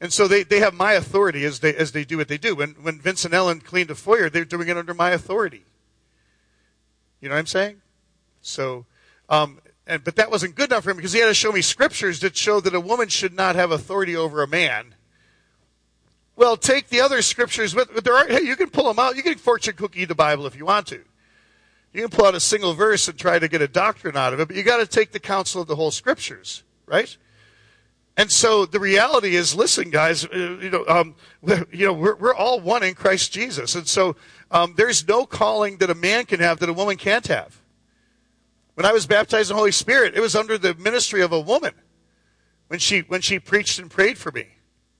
[0.00, 2.54] And so they, they have my authority as they, as they do what they do.
[2.54, 5.64] When, when Vince and Ellen cleaned the foyer, they're doing it under my authority.
[7.20, 7.80] You know what I'm saying?
[8.40, 8.86] So,
[9.28, 11.62] um, and, but that wasn't good enough for him because he had to show me
[11.62, 14.94] scriptures that show that a woman should not have authority over a man.
[16.36, 17.74] Well, take the other scriptures.
[17.74, 19.16] With, there are, hey, you can pull them out.
[19.16, 21.00] You can fortune cookie the Bible if you want to.
[21.92, 24.38] You can pull out a single verse and try to get a doctrine out of
[24.38, 27.16] it, but you got to take the counsel of the whole scriptures, right?
[28.18, 31.14] And so the reality is, listen, guys, uh, you know, um,
[31.70, 34.16] you know, we're, we're all one in Christ Jesus, and so
[34.50, 37.62] um, there's no calling that a man can have that a woman can't have.
[38.74, 41.38] When I was baptized in the Holy Spirit, it was under the ministry of a
[41.38, 41.74] woman
[42.66, 44.48] when she when she preached and prayed for me.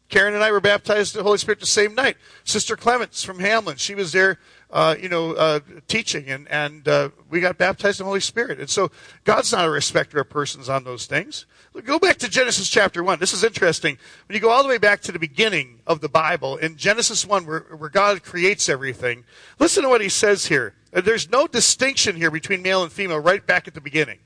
[0.08, 2.16] Karen and I were baptized in the Holy Spirit the same night.
[2.44, 4.38] Sister Clements from Hamlin, she was there,
[4.70, 8.58] uh, you know, uh, teaching, and and uh, we got baptized in the Holy Spirit.
[8.58, 8.90] And so
[9.24, 11.44] God's not a respecter of persons on those things.
[11.84, 13.20] Go back to Genesis chapter 1.
[13.20, 13.98] This is interesting.
[14.26, 17.24] When you go all the way back to the beginning of the Bible, in Genesis
[17.24, 19.24] 1, where, where God creates everything,
[19.58, 20.74] listen to what he says here.
[20.92, 24.18] Uh, there's no distinction here between male and female right back at the beginning.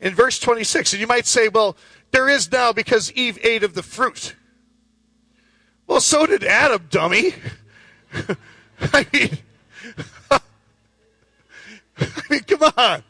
[0.00, 1.76] In verse 26, and you might say, well,
[2.12, 4.36] there is now because Eve ate of the fruit.
[5.86, 7.34] Well, so did Adam, dummy.
[8.80, 9.38] I mean,
[10.30, 13.02] I mean, come on.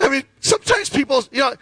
[0.00, 1.54] I mean, sometimes people, you know,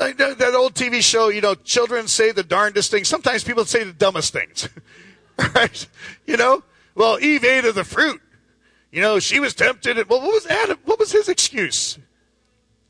[0.00, 3.08] I know that old TV show, you know, children say the darndest things.
[3.08, 4.68] Sometimes people say the dumbest things.
[5.54, 5.86] right?
[6.26, 6.62] You know?
[6.94, 8.20] Well, Eve ate of the fruit.
[8.90, 9.98] You know, she was tempted.
[9.98, 10.78] And, well, what was Adam?
[10.84, 11.98] What was his excuse?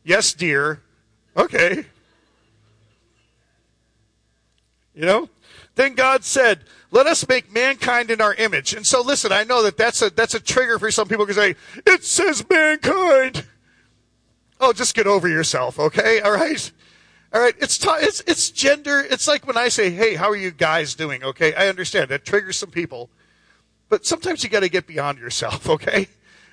[0.04, 0.80] Yes, dear.
[1.36, 1.84] Okay.
[4.94, 5.28] You know?
[5.80, 8.74] Then God said, let us make mankind in our image.
[8.74, 11.42] And so listen, I know that that's a, that's a trigger for some people because
[11.42, 11.54] say,
[11.86, 13.46] it says mankind.
[14.60, 16.20] Oh, just get over yourself, okay?
[16.20, 16.70] All right?
[17.32, 19.00] All right, it's, it's it's gender.
[19.00, 22.24] It's like when I say, "Hey, how are you guys doing?" Okay, I understand that
[22.24, 23.08] triggers some people,
[23.88, 25.66] but sometimes you got to get beyond yourself.
[25.68, 26.08] Okay,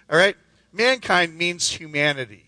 [0.10, 0.38] all right.
[0.72, 2.46] Mankind means humanity.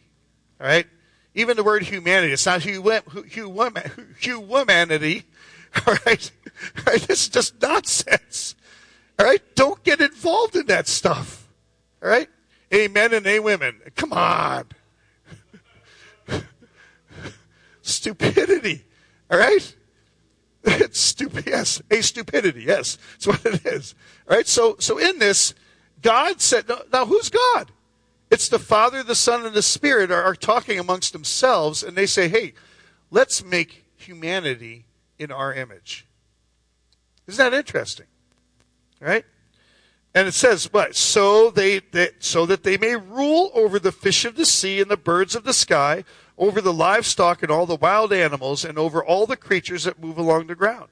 [0.62, 0.86] All right,
[1.34, 2.32] even the word humanity.
[2.32, 5.26] It's not humanity.
[5.88, 6.32] All right,
[6.78, 7.02] all right.
[7.02, 8.56] This is just nonsense.
[9.18, 11.48] All right, don't get involved in that stuff.
[12.02, 12.28] All right,
[12.74, 13.80] amen and a women.
[13.96, 14.66] Come on
[17.82, 18.86] stupidity.
[19.30, 19.76] All right?
[20.66, 21.46] It's stupid.
[21.48, 22.64] Yes, a stupidity.
[22.64, 23.96] Yes, that's what it is.
[24.30, 24.46] All right.
[24.48, 25.54] So, so in this,
[26.02, 27.72] God said, now, now who's God?
[28.30, 32.06] It's the Father, the Son, and the Spirit are, are talking amongst themselves, and they
[32.06, 32.54] say, "Hey,
[33.10, 34.86] let's make humanity
[35.20, 36.08] in our image."
[37.28, 38.08] Isn't that interesting?
[39.00, 39.26] Right?
[40.16, 41.82] And it says, but So they,
[42.20, 45.44] so that they may rule over the fish of the sea and the birds of
[45.44, 46.04] the sky."
[46.40, 50.18] over the livestock and all the wild animals, and over all the creatures that move
[50.18, 50.88] along the ground.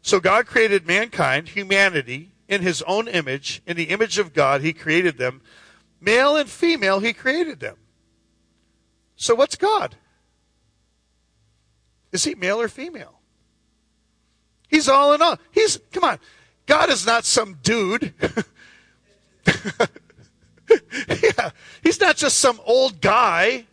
[0.00, 3.62] So God created mankind, humanity, in his own image.
[3.66, 5.42] In the image of God, he created them.
[6.00, 7.76] Male and female, he created them.
[9.16, 9.96] So what's God?
[12.12, 13.13] Is he male or female?
[14.74, 15.38] He's all in all.
[15.52, 16.18] He's, come on.
[16.66, 18.12] God is not some dude.
[20.66, 21.50] yeah.
[21.84, 23.66] He's not just some old guy.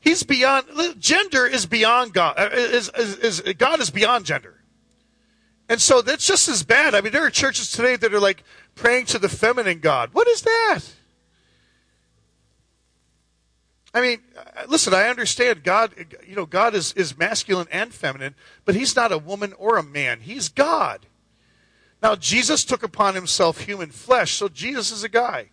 [0.00, 0.66] He's beyond
[0.98, 2.34] gender is beyond God.
[2.36, 4.56] Uh, is, is, is, God is beyond gender.
[5.68, 6.96] And so that's just as bad.
[6.96, 8.42] I mean, there are churches today that are like
[8.74, 10.10] praying to the feminine God.
[10.14, 10.80] What is that?
[13.94, 15.94] I mean, uh, listen, I understand God,
[16.26, 19.82] you know, God is, is masculine and feminine, but he's not a woman or a
[19.82, 20.20] man.
[20.20, 21.06] He's God.
[22.02, 25.50] Now, Jesus took upon himself human flesh, so Jesus is a guy.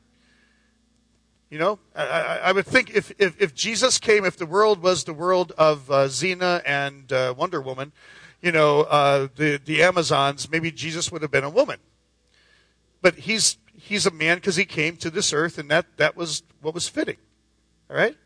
[1.49, 5.03] You know, I, I, would think if, if, if, Jesus came, if the world was
[5.03, 7.93] the world of uh, Xena and uh, Wonder Woman,
[8.41, 11.79] you know, uh, the, the Amazons, maybe Jesus would have been a woman.
[13.01, 16.43] But he's, he's a man because he came to this earth, and that, that was
[16.61, 17.17] what was fitting.
[17.89, 18.17] All right?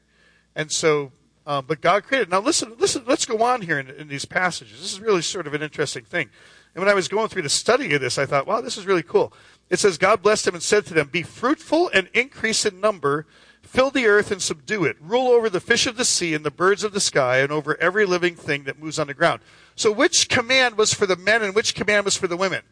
[0.59, 1.13] And so,
[1.47, 2.29] uh, but God created.
[2.29, 4.81] Now, listen, listen, let's go on here in, in these passages.
[4.81, 6.29] This is really sort of an interesting thing.
[6.75, 8.85] And when I was going through the study of this, I thought, wow, this is
[8.85, 9.31] really cool.
[9.69, 13.25] It says, God blessed them and said to them, Be fruitful and increase in number,
[13.61, 16.51] fill the earth and subdue it, rule over the fish of the sea and the
[16.51, 19.39] birds of the sky, and over every living thing that moves on the ground.
[19.77, 22.63] So, which command was for the men and which command was for the women?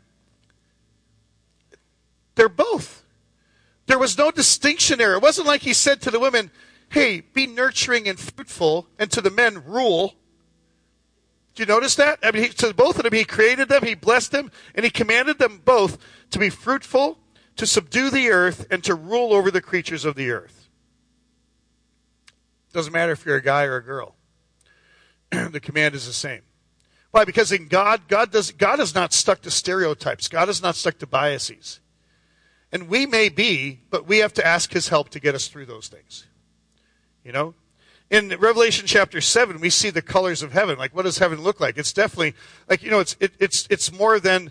[2.36, 3.06] They're both.
[3.86, 5.13] There was no distinction there.
[5.13, 6.52] It wasn't like he said to the women,
[6.89, 10.15] Hey, be nurturing and fruitful, and to the men, rule.
[11.56, 12.19] Do you notice that?
[12.23, 14.89] I mean, he, to both of them, he created them, he blessed them, and he
[14.89, 15.97] commanded them both
[16.32, 17.17] to be fruitful,
[17.56, 20.69] to subdue the earth and to rule over the creatures of the earth.
[22.73, 24.15] Doesn't matter if you're a guy or a girl.
[25.32, 26.41] the command is the same.
[27.12, 27.26] Why?
[27.26, 30.28] Because in God, God does God is not stuck to stereotypes.
[30.28, 31.80] God is not stuck to biases.
[32.71, 35.65] And we may be, but we have to ask his help to get us through
[35.65, 36.28] those things.
[37.28, 37.54] You know?
[38.10, 40.78] In Revelation chapter 7, we see the colors of heaven.
[40.78, 41.78] Like what does heaven look like?
[41.78, 42.36] It's definitely
[42.70, 44.50] like you know, it's it, it's it's more than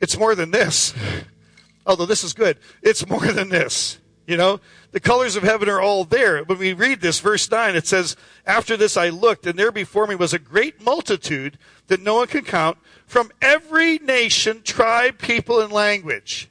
[0.00, 0.94] it's more than this.
[1.86, 2.58] Although this is good.
[2.80, 3.98] It's more than this.
[4.24, 4.60] You know,
[4.92, 6.44] the colors of heaven are all there.
[6.44, 8.14] When we read this, verse 9, it says,
[8.46, 11.58] After this I looked, and there before me was a great multitude
[11.88, 16.48] that no one can count from every nation, tribe, people, and language.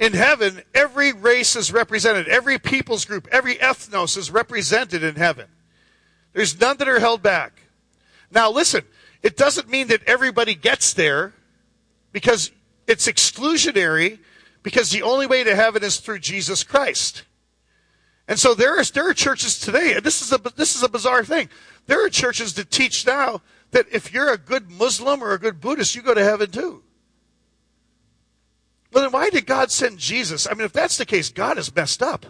[0.00, 5.46] In heaven, every race is represented, every people's group, every ethnos is represented in heaven.
[6.32, 7.64] There's none that are held back.
[8.30, 8.82] Now, listen,
[9.22, 11.34] it doesn't mean that everybody gets there
[12.12, 12.50] because
[12.86, 14.18] it's exclusionary
[14.62, 17.24] because the only way to heaven is through Jesus Christ.
[18.26, 20.88] And so there are, there are churches today, and this is, a, this is a
[20.88, 21.50] bizarre thing.
[21.86, 25.60] There are churches that teach now that if you're a good Muslim or a good
[25.60, 26.84] Buddhist, you go to heaven too.
[28.92, 30.46] Well, then why did God send Jesus?
[30.46, 32.26] I mean, if that's the case, God is messed up.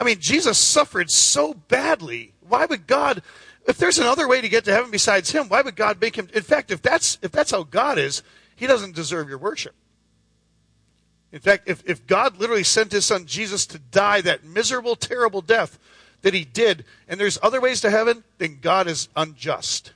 [0.00, 2.32] I mean, Jesus suffered so badly.
[2.48, 3.22] Why would God,
[3.66, 6.28] if there's another way to get to heaven besides Him, why would God make Him?
[6.34, 8.22] In fact, if that's if that's how God is,
[8.56, 9.74] He doesn't deserve your worship.
[11.34, 15.40] In fact, if, if God literally sent his son Jesus to die that miserable, terrible
[15.40, 15.80] death
[16.22, 19.94] that he did, and there's other ways to heaven, then God is unjust.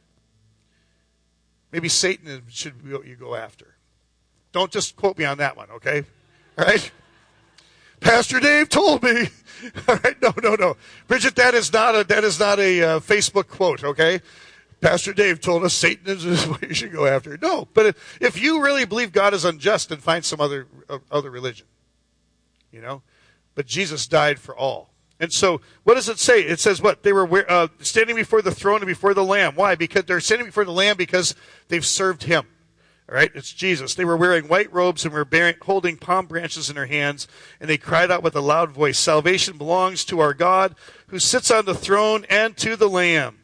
[1.71, 3.77] Maybe Satan should be what you go after.
[4.53, 6.05] Don't just quote me on that one, okay?
[6.59, 6.91] All right?
[8.01, 9.29] Pastor Dave told me.
[9.89, 10.77] All right, no, no, no,
[11.09, 14.21] Bridget, that is not a that is not a uh, Facebook quote, okay?
[14.81, 17.37] Pastor Dave told us Satan is what you should go after.
[17.43, 21.31] No, but if you really believe God is unjust, then find some other uh, other
[21.31, 21.67] religion.
[22.71, 23.03] You know,
[23.55, 24.91] but Jesus died for all.
[25.21, 26.43] And so, what does it say?
[26.43, 29.55] It says what they were uh, standing before the throne and before the Lamb.
[29.57, 29.75] Why?
[29.75, 31.35] Because they're standing before the Lamb because
[31.67, 32.47] they've served Him.
[33.09, 33.95] All right, it's Jesus.
[33.95, 37.27] They were wearing white robes and were bearing, holding palm branches in their hands,
[37.59, 40.75] and they cried out with a loud voice, "Salvation belongs to our God,
[41.07, 43.39] who sits on the throne, and to the Lamb."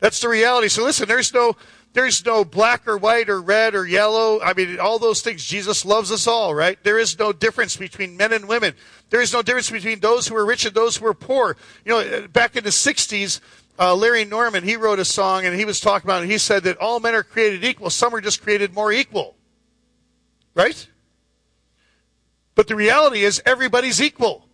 [0.00, 0.68] That's the reality.
[0.68, 1.56] So listen, there's no
[1.94, 4.40] there's no black or white or red or yellow.
[4.40, 5.44] I mean, all those things.
[5.44, 6.82] Jesus loves us all, right?
[6.82, 8.74] There is no difference between men and women.
[9.10, 11.56] There is no difference between those who are rich and those who are poor.
[11.84, 13.40] You know, back in the 60s,
[13.78, 16.30] uh, Larry Norman, he wrote a song and he was talking about it.
[16.30, 17.90] He said that all men are created equal.
[17.90, 19.36] Some are just created more equal.
[20.54, 20.86] Right?
[22.54, 24.46] But the reality is everybody's equal.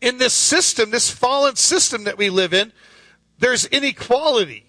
[0.00, 2.72] In this system, this fallen system that we live in,
[3.38, 4.64] there's inequality.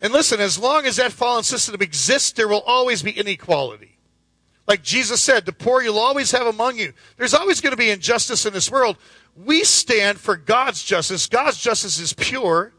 [0.00, 3.98] And listen, as long as that fallen system exists, there will always be inequality.
[4.66, 6.92] Like Jesus said, the poor you'll always have among you.
[7.16, 8.96] There's always going to be injustice in this world.
[9.44, 11.26] We stand for God's justice.
[11.26, 12.72] God's justice is pure,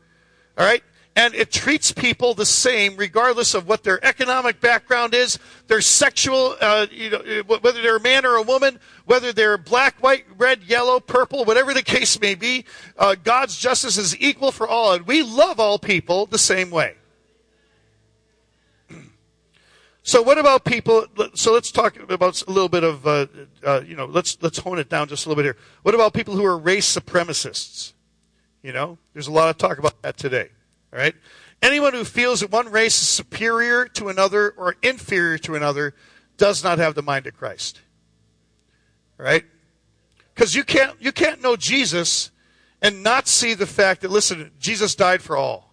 [0.58, 0.84] all right?
[1.18, 6.56] and it treats people the same regardless of what their economic background is, their sexual,
[6.62, 10.26] uh, you know, uh, whether they're a man or a woman, whether they're black, white,
[10.38, 12.66] red, yellow, purple, whatever the case may be.
[13.00, 16.97] Uh, God's justice is equal for all, and we love all people the same way.
[20.08, 21.06] So what about people?
[21.34, 23.26] So let's talk about a little bit of, uh,
[23.62, 25.58] uh, you know, let's let's hone it down just a little bit here.
[25.84, 27.92] What about people who are race supremacists?
[28.64, 30.48] You know, there's a lot of talk about that today.
[30.94, 31.14] All right?
[31.62, 35.94] Anyone who feels that one race is superior to another or inferior to another
[36.38, 37.82] does not have the mind of Christ.
[39.20, 39.44] All right?
[40.34, 42.32] Because you can't you can't know Jesus
[42.82, 45.67] and not see the fact that listen, Jesus died for all.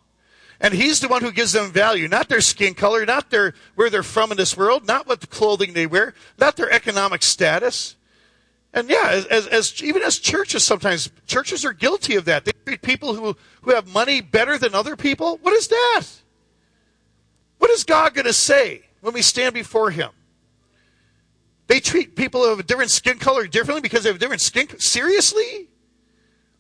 [0.65, 3.91] And he's the one who gives them value, not their skin color, not their where
[3.91, 7.97] they're from in this world, not what the clothing they wear, not their economic status.
[8.73, 12.47] And yeah, as, as, as, even as churches, sometimes churches are guilty of that.
[12.47, 15.39] They treat people who, who have money better than other people.
[15.43, 16.05] What is that?
[17.59, 20.13] What is God going to say when we stand before Him?
[21.67, 24.67] They treat people of a different skin color differently because they have different skin.
[24.79, 25.69] Seriously?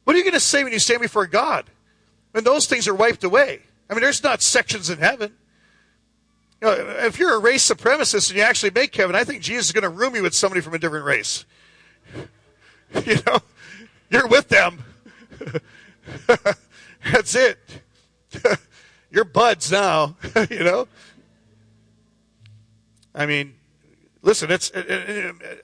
[0.05, 1.71] What are you going to say when you stand before God
[2.33, 3.63] when those things are wiped away?
[3.89, 5.35] I mean, there's not sections in heaven.
[6.61, 9.67] You know, if you're a race supremacist and you actually make heaven, I think Jesus
[9.67, 11.45] is going to room you with somebody from a different race.
[13.05, 13.41] you know,
[14.09, 14.83] you're with them.
[17.13, 17.59] That's it.
[19.11, 20.17] you're buds now,
[20.51, 20.89] you know.
[23.15, 23.55] I mean,
[24.23, 24.73] listen, it's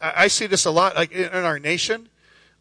[0.00, 2.09] I see this a lot, like in our nation,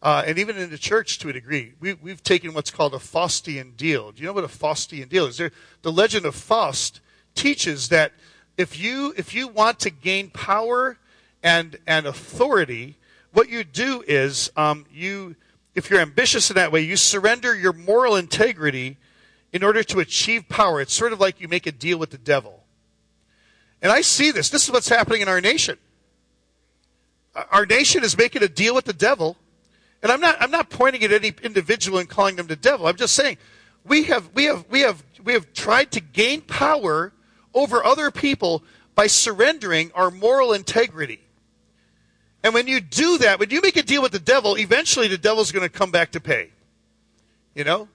[0.02, 1.74] uh, and even in the church to a degree.
[1.80, 4.12] We, we've taken what's called a Faustian deal.
[4.12, 5.36] Do you know what a Faustian deal is?
[5.36, 5.50] There,
[5.82, 7.00] the legend of Faust
[7.34, 8.12] teaches that
[8.56, 10.98] if you if you want to gain power
[11.42, 12.96] and, and authority,
[13.32, 15.36] what you do is um, you,
[15.74, 18.98] if you're ambitious in that way, you surrender your moral integrity
[19.52, 20.80] in order to achieve power.
[20.80, 22.64] It's sort of like you make a deal with the devil.
[23.82, 24.50] And I see this.
[24.50, 25.78] This is what's happening in our nation.
[27.50, 29.36] Our nation is making a deal with the devil.
[30.02, 32.86] And I'm not, I'm not pointing at any individual and calling them the devil.
[32.86, 33.38] I'm just saying
[33.84, 37.12] we have, we have, we have, we have tried to gain power
[37.54, 38.62] over other people
[38.94, 41.20] by surrendering our moral integrity.
[42.42, 45.18] And when you do that, when you make a deal with the devil, eventually the
[45.18, 46.50] devil's going to come back to pay.
[47.54, 47.88] You know?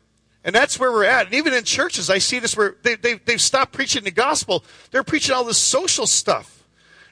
[0.44, 1.26] And that's where we're at.
[1.26, 4.64] And even in churches, I see this where they, they, they've stopped preaching the gospel.
[4.92, 6.64] They're preaching all this social stuff.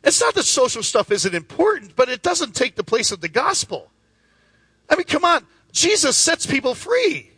[0.03, 3.29] It's not that social stuff isn't important, but it doesn't take the place of the
[3.29, 3.89] gospel.
[4.89, 5.45] I mean, come on.
[5.71, 7.31] Jesus sets people free.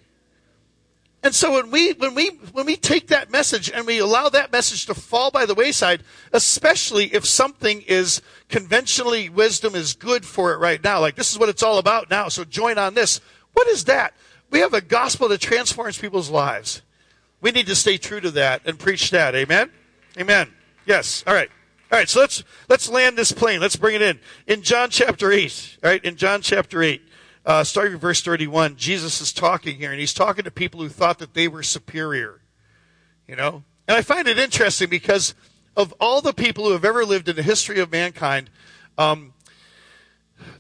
[1.26, 4.52] And so when we when we when we take that message and we allow that
[4.52, 10.54] message to fall by the wayside, especially if something is conventionally wisdom is good for
[10.54, 13.22] it right now, like this is what it's all about now, so join on this.
[13.54, 14.14] What is that?
[14.52, 16.84] We have a gospel that transforms people's lives.
[17.42, 19.34] We need to stay true to that and preach that.
[19.34, 19.72] Amen.
[20.20, 20.54] Amen.
[20.86, 21.24] Yes.
[21.26, 21.50] All right.
[21.92, 22.08] All right.
[22.08, 23.62] So let's let's land this plane.
[23.62, 25.80] Let's bring it in in John chapter eight.
[25.84, 26.06] All right.
[26.06, 27.02] In John chapter eight
[27.46, 30.90] uh, starting with verse 31, Jesus is talking here, and he's talking to people who
[30.90, 32.42] thought that they were superior.
[33.28, 33.64] You know?
[33.88, 35.36] And I find it interesting because
[35.78, 38.50] of all the people who have ever lived in the history of mankind,
[38.98, 39.34] um,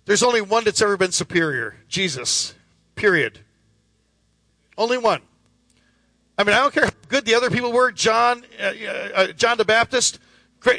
[0.05, 2.53] there's only one that's ever been superior Jesus.
[2.95, 3.39] Period.
[4.77, 5.21] Only one.
[6.38, 7.91] I mean, I don't care how good the other people were.
[7.91, 8.73] John, uh,
[9.15, 10.19] uh, John the Baptist,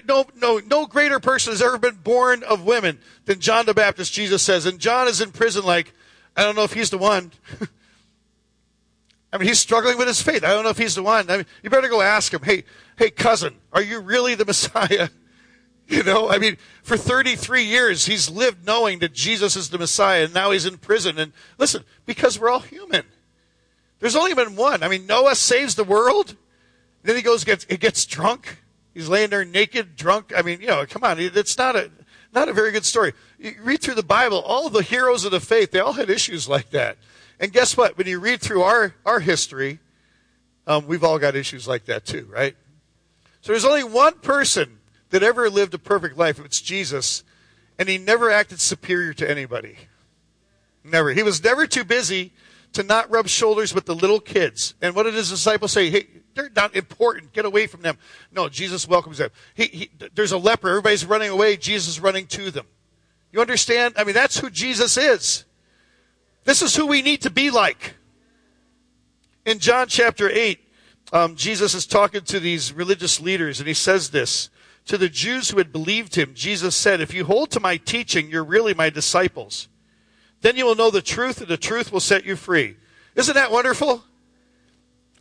[0.07, 4.13] no, no, no greater person has ever been born of women than John the Baptist,
[4.13, 4.67] Jesus says.
[4.67, 5.93] And John is in prison like,
[6.37, 7.33] I don't know if he's the one.
[9.33, 10.45] I mean, he's struggling with his faith.
[10.45, 11.31] I don't know if he's the one.
[11.31, 12.65] I mean, you better go ask him, hey,
[12.97, 15.09] hey, cousin, are you really the Messiah?
[15.89, 20.25] You know, I mean, for 33 years, he's lived knowing that Jesus is the Messiah,
[20.25, 21.17] and now he's in prison.
[21.17, 23.05] And listen, because we're all human.
[24.01, 24.83] There's only been one.
[24.83, 26.35] I mean, Noah saves the world,
[27.05, 28.59] then he goes, gets, he gets drunk,
[28.97, 30.33] He's laying there naked, drunk.
[30.35, 31.19] I mean, you know, come on.
[31.21, 31.91] It's not a,
[32.33, 33.13] not a very good story.
[33.39, 36.49] You read through the Bible, all the heroes of the faith, they all had issues
[36.49, 36.97] like that.
[37.39, 37.99] And guess what?
[37.99, 39.81] When you read through our, our history,
[40.67, 42.57] um, we've all got issues like that too, right?
[43.43, 44.79] So there's only one person
[45.11, 46.43] that ever lived a perfect life.
[46.43, 47.23] It's Jesus.
[47.79, 49.77] And he never acted superior to anybody.
[50.83, 51.11] Never.
[51.11, 52.33] He was never too busy
[52.73, 54.75] to not rub shoulders with the little kids.
[54.81, 55.91] And what did his disciples say?
[55.91, 56.07] Hey,
[56.37, 57.33] they're not important.
[57.33, 57.99] Get away from them.
[58.31, 59.31] No, Jesus welcomes them.
[59.55, 60.69] He, he, there's a leper.
[60.69, 61.57] Everybody's running away.
[61.57, 62.67] Jesus is running to them.
[63.33, 63.95] You understand?
[63.97, 65.45] I mean, that's who Jesus is.
[66.45, 67.95] This is who we need to be like.
[69.45, 70.61] In John chapter 8,
[71.13, 74.51] um, Jesus is talking to these religious leaders, and he says this.
[74.87, 78.31] To the Jews who had believed him, Jesus said, If you hold to my teaching,
[78.31, 79.69] you're really my disciples.
[80.43, 82.77] Then you will know the truth, and the truth will set you free.
[83.17, 84.05] Isn't that wonderful?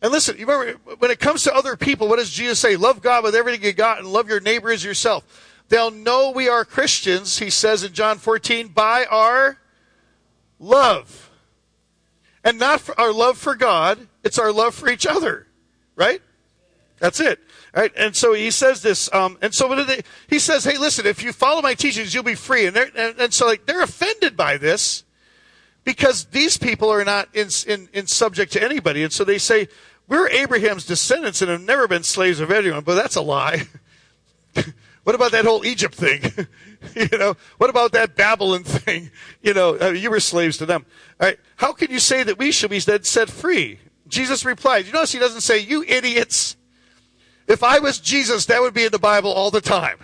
[0.01, 2.75] And listen, you remember when it comes to other people, what does Jesus say?
[2.75, 5.23] Love God with everything you got and love your neighbor as yourself.
[5.69, 9.57] They'll know we are Christians, he says in John 14, by our
[10.59, 11.31] love.
[12.43, 15.47] And not our love for God, it's our love for each other.
[15.95, 16.21] Right?
[16.99, 17.39] That's it.
[17.73, 17.91] Right?
[17.97, 21.33] And so he says this, um, and so they, he says, hey, listen, if you
[21.33, 22.67] follow my teachings, you'll be free.
[22.67, 25.04] And, and, and so like, they're offended by this
[25.85, 29.03] because these people are not in, in, in subject to anybody.
[29.03, 29.69] And so they say,
[30.07, 33.63] we're Abraham's descendants and have never been slaves of anyone, but that's a lie.
[35.03, 36.21] what about that whole Egypt thing?
[36.95, 39.11] you know, what about that Babylon thing?
[39.41, 40.87] You know, uh, you were slaves to them.
[41.21, 41.39] All right.
[41.57, 43.79] How can you say that we should be set free?
[44.07, 46.57] Jesus replied, you notice he doesn't say, you idiots.
[47.47, 49.99] If I was Jesus, that would be in the Bible all the time.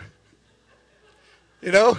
[1.59, 1.97] You know?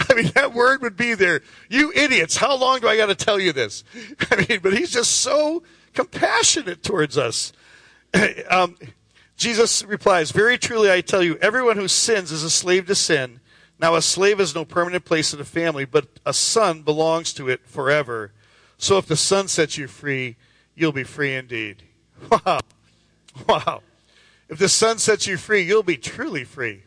[0.08, 1.42] I mean, that word would be there.
[1.68, 3.84] You idiots, how long do I got to tell you this?
[4.30, 5.62] I mean, but he's just so
[5.94, 7.52] compassionate towards us.
[8.50, 8.76] Um,
[9.36, 13.40] Jesus replies, Very truly I tell you, everyone who sins is a slave to sin.
[13.78, 17.48] Now, a slave has no permanent place in the family, but a son belongs to
[17.48, 18.32] it forever.
[18.76, 20.36] So if the son sets you free,
[20.74, 21.84] you'll be free indeed.
[22.30, 22.60] Wow.
[23.48, 23.82] Wow.
[24.48, 26.82] If the son sets you free, you'll be truly free.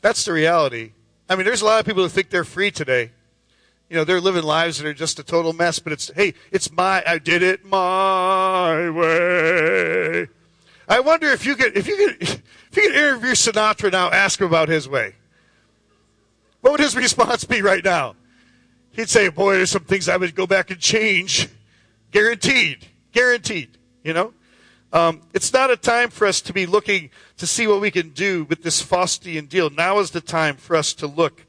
[0.00, 0.92] That's the reality.
[1.28, 3.10] I mean, there's a lot of people who think they're free today.
[3.90, 6.70] You know, they're living lives that are just a total mess, but it's, hey, it's
[6.70, 10.28] my, I did it my way.
[10.88, 14.40] I wonder if you could, if you could, if you could interview Sinatra now, ask
[14.40, 15.14] him about his way.
[16.60, 18.16] What would his response be right now?
[18.92, 21.48] He'd say, boy, there's some things I would go back and change.
[22.10, 22.86] Guaranteed.
[23.12, 23.78] Guaranteed.
[24.02, 24.34] You know?
[24.92, 28.10] Um, it's not a time for us to be looking to see what we can
[28.10, 29.68] do with this Faustian deal.
[29.68, 31.44] Now is the time for us to look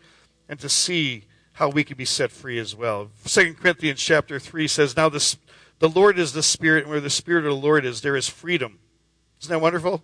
[0.50, 1.24] and to see
[1.54, 3.12] how we can be set free as well.
[3.26, 7.46] 2 Corinthians chapter 3 says, Now the Lord is the Spirit, and where the Spirit
[7.46, 8.80] of the Lord is, there is freedom.
[9.42, 10.04] Isn't that wonderful?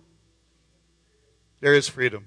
[1.60, 2.26] There is freedom.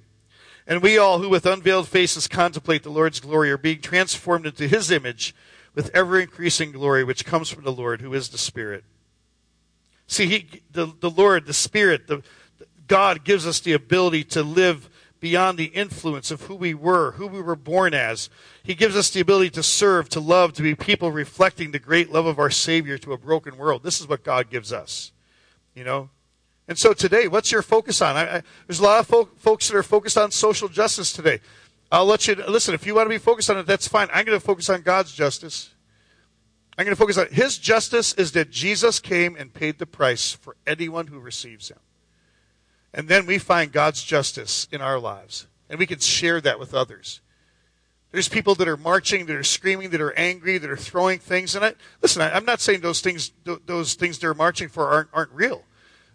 [0.68, 4.68] And we all who with unveiled faces contemplate the Lord's glory are being transformed into
[4.68, 5.34] his image
[5.74, 8.84] with ever increasing glory, which comes from the Lord, who is the Spirit.
[10.10, 12.24] See, he, the, the Lord, the Spirit, the,
[12.88, 14.90] God gives us the ability to live
[15.20, 18.28] beyond the influence of who we were, who we were born as.
[18.64, 22.12] He gives us the ability to serve, to love, to be people reflecting the great
[22.12, 23.84] love of our Savior to a broken world.
[23.84, 25.12] This is what God gives us.
[25.76, 26.10] You know?
[26.68, 28.18] And so today, what's your focus on?
[28.18, 31.40] I, I, there's a lot of folk, folks that are focused on social justice today.
[31.92, 32.74] I'll let you listen.
[32.74, 34.08] If you want to be focused on it, that's fine.
[34.12, 35.70] I'm going to focus on God's justice.
[36.80, 40.32] I'm going to focus on His justice is that Jesus came and paid the price
[40.32, 41.80] for anyone who receives Him.
[42.94, 45.46] And then we find God's justice in our lives.
[45.70, 47.20] And we can share that with others.
[48.14, 51.54] There's people that are marching, that are screaming, that are angry, that are throwing things.
[51.54, 55.10] And I, listen, I, am not saying those things, those things they're marching for aren't,
[55.12, 55.66] aren't real.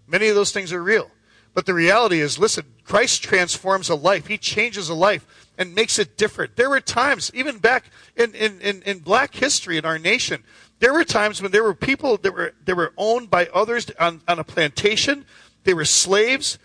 [0.07, 1.11] Many of those things are real.
[1.53, 4.29] But the reality is, listen, Christ transforms a life.
[4.29, 5.27] He changes a life
[5.57, 6.57] and makes it different.
[6.57, 7.85] There were times, even back
[8.17, 10.43] in, in, in, in black history in our nation,
[10.81, 14.21] there were times when there were people that were, that were owned by others on,
[14.27, 15.25] on a plantation
[15.65, 16.59] they were slaves,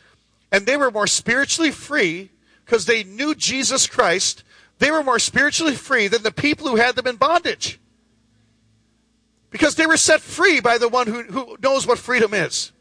[0.51, 2.29] and they were more spiritually free
[2.65, 4.43] because they knew Jesus Christ.
[4.77, 7.79] They were more spiritually free than the people who had them in bondage.
[9.49, 12.71] Because they were set free by the one who, who knows what freedom is.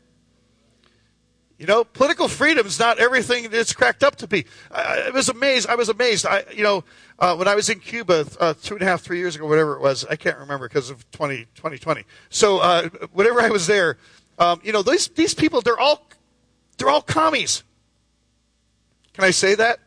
[1.58, 4.46] You know, political freedom is not everything it's cracked up to be.
[4.70, 5.68] I, I was amazed.
[5.68, 6.24] I was amazed.
[6.24, 6.84] I, you know,
[7.18, 9.74] uh, when I was in Cuba uh, two and a half, three years ago, whatever
[9.74, 12.04] it was, I can't remember because of 20, 2020.
[12.30, 13.98] So, uh, whenever I was there,
[14.38, 16.06] um, you know, these, these people, they're all,
[16.76, 17.64] they're all commies.
[19.14, 19.80] Can I say that?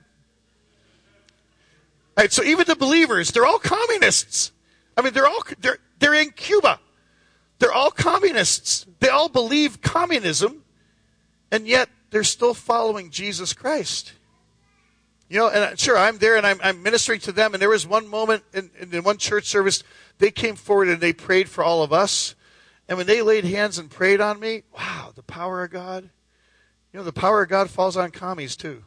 [2.17, 4.51] All right, so even the believers, they're all communists.
[4.97, 6.81] I mean, they're all, they're, they're in Cuba.
[7.59, 8.85] They're all communists.
[8.99, 10.63] They all believe communism,
[11.51, 14.13] and yet they're still following Jesus Christ.
[15.29, 17.53] You know, and uh, sure, I'm there and I'm, I'm ministering to them.
[17.53, 19.81] And there was one moment in, in one church service,
[20.17, 22.35] they came forward and they prayed for all of us.
[22.89, 26.09] And when they laid hands and prayed on me, wow, the power of God.
[26.91, 28.83] You know, the power of God falls on commies too.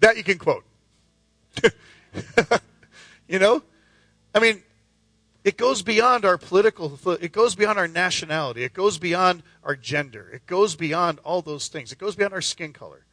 [0.00, 0.64] That you can quote.
[3.28, 3.62] you know?
[4.34, 4.62] I mean,
[5.44, 10.30] it goes beyond our political, it goes beyond our nationality, it goes beyond our gender,
[10.32, 13.06] it goes beyond all those things, it goes beyond our skin color.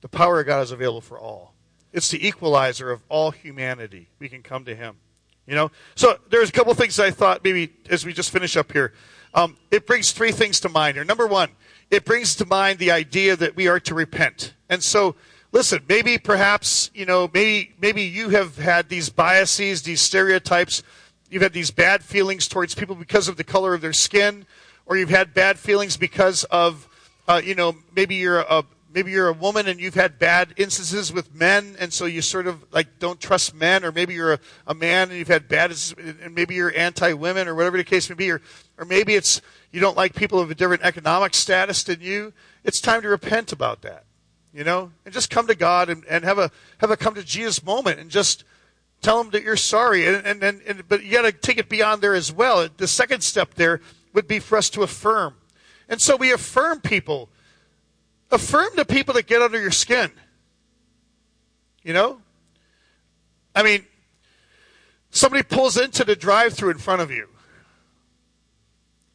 [0.00, 1.54] The power of God is available for all.
[1.92, 4.08] It's the equalizer of all humanity.
[4.18, 4.96] We can come to Him.
[5.46, 8.72] You know, so there's a couple things I thought maybe as we just finish up
[8.72, 8.92] here.
[9.34, 11.04] Um, it brings three things to mind here.
[11.04, 11.50] Number one,
[11.90, 14.54] it brings to mind the idea that we are to repent.
[14.68, 15.16] And so,
[15.52, 20.82] listen, maybe perhaps you know, maybe maybe you have had these biases, these stereotypes.
[21.30, 24.46] You've had these bad feelings towards people because of the color of their skin,
[24.84, 26.88] or you've had bad feelings because of,
[27.28, 31.12] uh, you know, maybe you're a maybe you're a woman and you've had bad instances
[31.12, 34.40] with men and so you sort of like don't trust men or maybe you're a,
[34.66, 38.16] a man and you've had bad and maybe you're anti-women or whatever the case may
[38.16, 38.40] be or,
[38.78, 42.32] or maybe it's you don't like people of a different economic status than you
[42.64, 44.04] it's time to repent about that
[44.52, 44.90] you know?
[45.04, 48.00] And just come to god and, and have a have a come to jesus moment
[48.00, 48.42] and just
[49.00, 52.02] tell them that you're sorry and, and, and, but you got to take it beyond
[52.02, 53.80] there as well the second step there
[54.12, 55.34] would be for us to affirm
[55.88, 57.30] and so we affirm people
[58.30, 60.10] affirm the people that get under your skin.
[61.82, 62.20] You know?
[63.54, 63.84] I mean,
[65.10, 67.28] somebody pulls into the drive through in front of you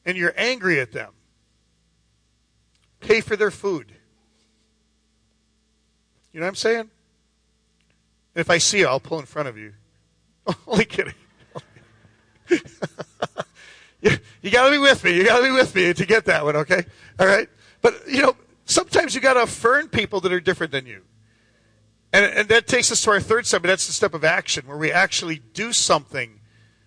[0.05, 1.11] and you're angry at them.
[2.99, 3.93] Pay for their food.
[6.31, 6.89] You know what I'm saying?
[8.35, 9.73] If I see you, I'll pull in front of you.
[10.67, 11.13] Only kidding.
[12.49, 14.11] you,
[14.41, 15.15] you got to be with me.
[15.15, 16.85] You got to be with me to get that one, okay?
[17.19, 17.49] All right?
[17.81, 21.01] But, you know, sometimes you got to affirm people that are different than you.
[22.11, 24.67] And, and that takes us to our third step, and that's the step of action,
[24.67, 26.39] where we actually do something.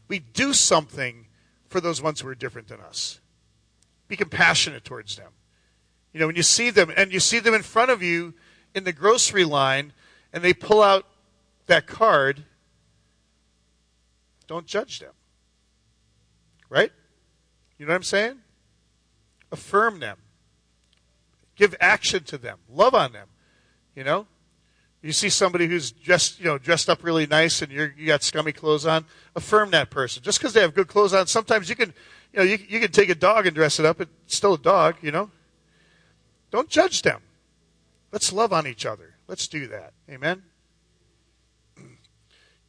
[0.07, 1.27] We do something
[1.67, 3.21] for those ones who are different than us.
[4.07, 5.33] Be compassionate towards them.
[6.13, 8.35] You know, when you see them, and you see them in front of you
[8.75, 9.93] in the grocery line,
[10.33, 11.07] and they pull out
[11.69, 12.45] that card,
[14.47, 15.13] don't judge them.
[16.69, 16.93] Right?
[17.79, 18.39] You know what I'm saying?
[19.53, 20.19] Affirm them.
[21.57, 22.59] Give action to them.
[22.69, 23.29] Love on them.
[23.95, 24.27] You know?
[25.01, 28.25] You see somebody who's just, you know, dressed up really nice and you you got
[28.25, 29.05] scummy clothes on,
[29.37, 30.23] affirm that person.
[30.23, 31.95] Just because they have good clothes on, sometimes you can,
[32.33, 34.01] you know, you, you can take a dog and dress it up.
[34.01, 35.31] It's still a dog, you know?
[36.51, 37.21] Don't judge them.
[38.11, 39.15] Let's love on each other.
[39.29, 39.93] Let's do that.
[40.11, 40.43] Amen?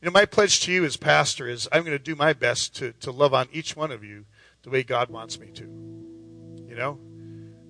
[0.01, 2.75] You know, my pledge to you as pastor is I'm going to do my best
[2.77, 4.25] to, to love on each one of you
[4.63, 5.63] the way God wants me to.
[5.63, 6.99] You know?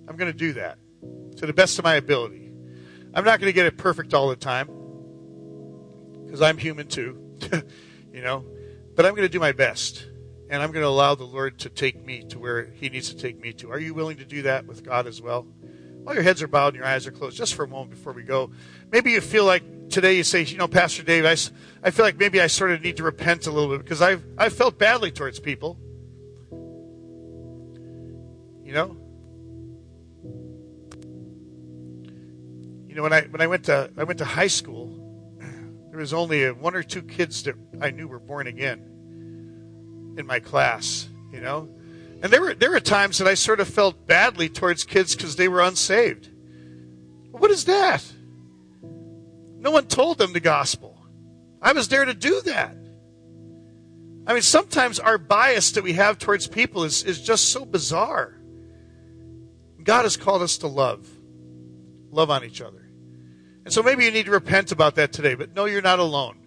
[0.07, 0.77] I'm going to do that
[1.37, 2.51] to the best of my ability.
[3.13, 4.67] I'm not going to get it perfect all the time
[6.25, 7.19] because I'm human too,
[8.13, 8.45] you know,
[8.95, 10.05] but I'm going to do my best
[10.49, 13.17] and I'm going to allow the Lord to take me to where He needs to
[13.17, 13.71] take me to.
[13.71, 15.47] Are you willing to do that with God as well?
[16.03, 18.13] While your heads are bowed and your eyes are closed, just for a moment before
[18.13, 18.51] we go,
[18.91, 21.35] maybe you feel like today you say, you know, Pastor Dave, I,
[21.85, 24.23] I feel like maybe I sort of need to repent a little bit because I've,
[24.37, 25.77] I've felt badly towards people.
[28.63, 28.95] You know?
[32.87, 35.37] You know, when I when I went to I went to high school,
[35.89, 40.25] there was only a, one or two kids that I knew were born again in
[40.25, 41.07] my class.
[41.31, 41.69] You know,
[42.21, 45.35] and there were there were times that I sort of felt badly towards kids because
[45.35, 46.29] they were unsaved.
[47.31, 48.03] What is that?
[49.59, 50.97] No one told them the gospel.
[51.61, 52.75] I was there to do that.
[54.25, 58.39] I mean, sometimes our bias that we have towards people is, is just so bizarre.
[59.83, 61.09] God has called us to love,
[62.11, 62.89] love on each other.
[63.65, 66.37] And so maybe you need to repent about that today, but no, you're not alone.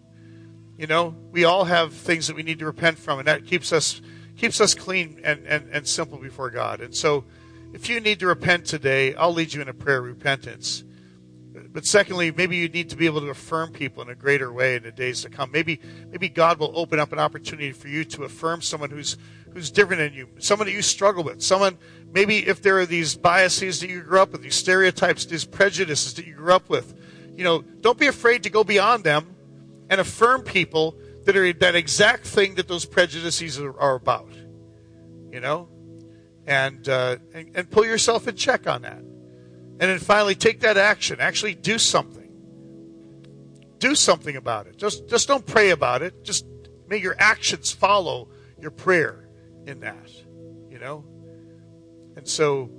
[0.79, 3.73] You know, we all have things that we need to repent from, and that keeps
[3.73, 4.01] us
[4.37, 6.81] keeps us clean and, and, and simple before God.
[6.81, 7.25] And so
[7.73, 10.85] if you need to repent today, I'll lead you in a prayer of repentance.
[11.55, 14.77] But secondly, maybe you need to be able to affirm people in a greater way
[14.77, 15.51] in the days to come.
[15.51, 19.17] Maybe maybe God will open up an opportunity for you to affirm someone who's
[19.53, 21.77] who's different than you, someone that you struggle with, someone
[22.13, 26.15] maybe if there are these biases that you grew up with, these stereotypes, these prejudices
[26.15, 26.95] that you grew up with,
[27.37, 29.37] you know, don't be afraid to go beyond them
[29.91, 34.31] and affirm people that are that exact thing that those prejudices are, are about.
[35.31, 35.69] You know,
[36.47, 39.03] and, uh, and and pull yourself in check on that,
[39.83, 41.17] and then finally take that action.
[41.19, 42.31] Actually, do something.
[43.79, 44.77] Do something about it.
[44.77, 46.23] Just just don't pray about it.
[46.23, 46.47] Just
[46.87, 48.29] make your actions follow
[48.61, 49.29] your prayer
[49.67, 50.09] in that.
[50.71, 51.05] You know,
[52.17, 52.71] and so.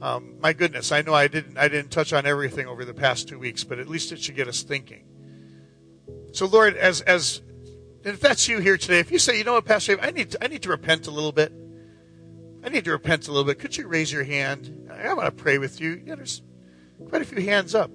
[0.00, 3.28] Um, my goodness, I know I didn't I didn't touch on everything over the past
[3.28, 5.04] two weeks, but at least it should get us thinking.
[6.32, 7.40] So, Lord, as as
[8.02, 10.32] if that's you here today, if you say, you know what, Pastor, Dave, I need
[10.32, 11.52] to, I need to repent a little bit.
[12.64, 13.58] I need to repent a little bit.
[13.58, 14.90] Could you raise your hand?
[14.90, 16.00] I want to pray with you.
[16.04, 16.42] Yeah, there's
[17.08, 17.90] quite a few hands up.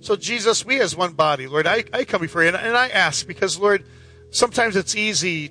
[0.00, 2.88] So, Jesus, we as one body, Lord, I, I come before you and, and I
[2.88, 3.84] ask because, Lord,
[4.30, 5.50] sometimes it's easy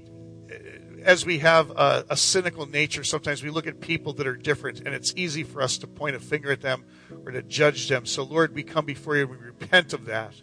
[0.49, 4.38] eh, as we have a, a, cynical nature, sometimes we look at people that are
[4.38, 6.86] different, and it's easy for us to point a finger at them
[7.26, 8.05] or to judge them.
[8.05, 10.34] So, Lord, we come before you and we repent of that.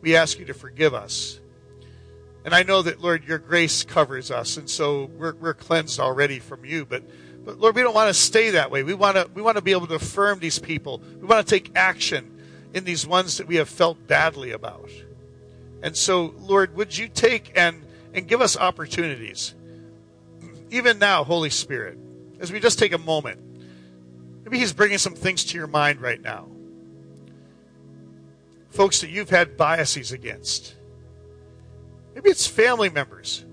[0.00, 1.38] We ask you to forgive us.
[2.46, 6.38] And I know that, Lord, your grace covers us, and so we're, we're cleansed already
[6.38, 6.86] from you.
[6.86, 7.02] But,
[7.44, 8.84] but Lord, we don't want to stay that way.
[8.84, 11.02] We want to we want to be able to affirm these people.
[11.20, 12.40] We want to take action
[12.72, 14.88] in these ones that we have felt badly about.
[15.82, 17.84] And so, Lord, would you take and
[18.14, 19.56] and give us opportunities
[20.70, 21.98] even now, Holy Spirit,
[22.38, 23.40] as we just take a moment,
[24.44, 26.46] maybe He's bringing some things to your mind right now.
[28.70, 30.75] Folks that you've had biases against.
[32.16, 33.44] Maybe it's family members.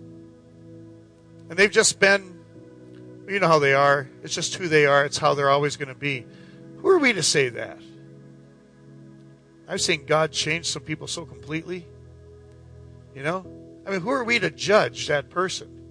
[1.49, 2.39] And they've just been,
[3.27, 4.09] you know how they are.
[4.23, 6.25] It's just who they are, it's how they're always going to be.
[6.77, 7.77] Who are we to say that?
[9.67, 11.85] I've seen God change some people so completely.
[13.13, 13.45] You know?
[13.85, 15.81] I mean, who are we to judge that person?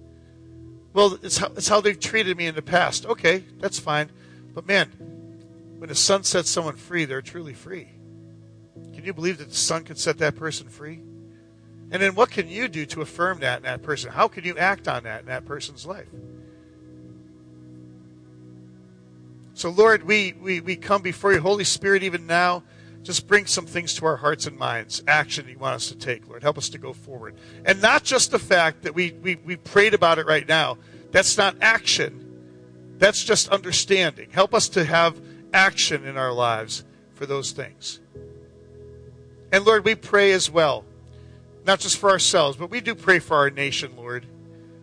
[0.93, 3.05] Well, it's how, it's how they've treated me in the past.
[3.05, 4.09] Okay, that's fine.
[4.55, 4.87] But man,
[5.77, 7.89] when the son sets someone free, they're truly free.
[8.95, 11.03] Can you believe that the son can set that person free?
[11.91, 14.11] And then what can you do to affirm that in that person?
[14.11, 16.07] How can you act on that in that person's life?
[19.53, 22.63] So, Lord, we, we, we come before you, Holy Spirit, even now.
[23.03, 26.27] Just bring some things to our hearts and minds, action you want us to take,
[26.27, 26.41] Lord.
[26.41, 27.35] Help us to go forward.
[27.65, 30.77] And not just the fact that we, we, we prayed about it right now.
[31.11, 34.29] That's not action, that's just understanding.
[34.31, 35.21] Help us to have
[35.53, 37.99] action in our lives for those things.
[39.51, 40.83] And Lord, we pray as well,
[41.65, 44.25] not just for ourselves, but we do pray for our nation, Lord.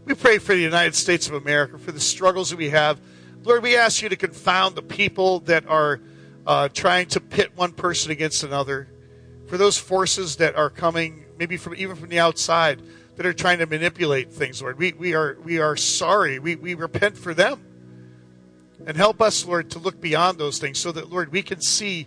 [0.04, 3.00] We pray for the United States of America, for the struggles that we have.
[3.44, 6.00] Lord, we ask you to confound the people that are
[6.46, 8.88] uh, trying to pit one person against another,
[9.46, 12.82] for those forces that are coming, maybe from even from the outside,
[13.16, 14.78] that are trying to manipulate things, Lord.
[14.78, 16.38] We, we are we are sorry.
[16.38, 17.66] We, we repent for them.
[18.86, 22.06] And help us, Lord, to look beyond those things so that, Lord, we can see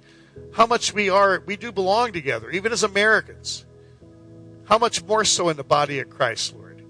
[0.54, 3.66] how much we are, we do belong together, even as Americans.
[4.66, 6.84] How much more so in the body of Christ, Lord.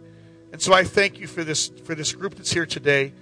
[0.51, 3.13] And so I thank you for this for this group that's here today.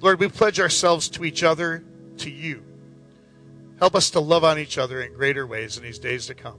[0.00, 1.82] Lord, we pledge ourselves to each other,
[2.18, 2.62] to you.
[3.78, 6.58] Help us to love on each other in greater ways in these days to come.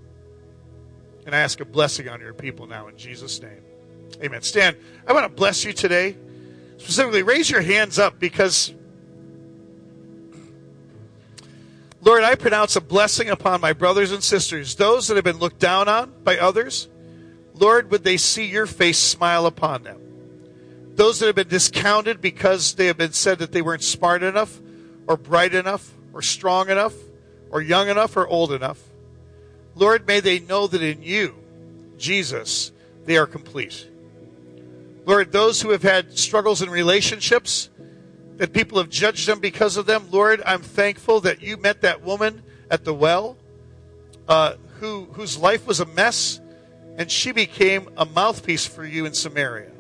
[1.26, 3.62] And I ask a blessing on your people now in Jesus' name.
[4.24, 4.42] Amen.
[4.42, 4.76] Stan,
[5.06, 6.16] I want to bless you today.
[6.78, 8.74] Specifically, raise your hands up because,
[12.02, 15.60] Lord, I pronounce a blessing upon my brothers and sisters, those that have been looked
[15.60, 16.88] down on by others.
[17.60, 20.00] Lord, would they see your face smile upon them?
[20.96, 24.60] Those that have been discounted because they have been said that they weren't smart enough,
[25.08, 26.94] or bright enough, or strong enough,
[27.52, 28.82] or young enough, or old enough.
[29.76, 31.36] Lord, may they know that in you,
[31.98, 32.72] Jesus,
[33.06, 33.88] they are complete.
[35.06, 37.70] Lord, those who have had struggles in relationships,
[38.38, 42.02] that people have judged them because of them, Lord, I'm thankful that you met that
[42.02, 43.38] woman at the well
[44.28, 46.42] uh, who, whose life was a mess,
[46.98, 49.72] and she became a mouthpiece for you in Samaria.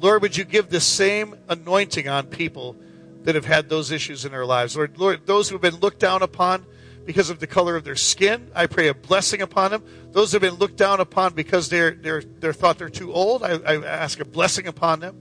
[0.00, 2.76] Lord, would you give the same anointing on people
[3.22, 4.76] that have had those issues in their lives?
[4.76, 6.66] Lord, Lord, those who have been looked down upon
[7.06, 9.84] because of the color of their skin, I pray a blessing upon them.
[10.10, 13.44] Those who have been looked down upon because they're they're they're thought they're too old,
[13.44, 15.16] I, I ask a blessing upon them.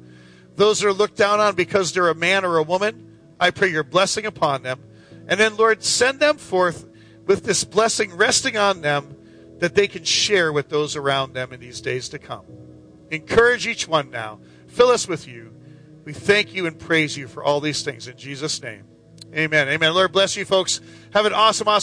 [0.55, 3.69] Those that are looked down on because they're a man or a woman, I pray
[3.69, 4.79] your blessing upon them.
[5.27, 6.87] And then, Lord, send them forth
[7.25, 9.15] with this blessing resting on them
[9.61, 12.43] that they can share with those around them in these days to come.
[13.11, 14.39] Encourage each one now.
[14.67, 15.53] Fill us with you.
[16.03, 18.85] We thank you and praise you for all these things in Jesus' name.
[19.35, 19.69] Amen.
[19.69, 19.93] Amen.
[19.93, 20.81] Lord bless you, folks.
[21.13, 21.79] Have an awesome, awesome.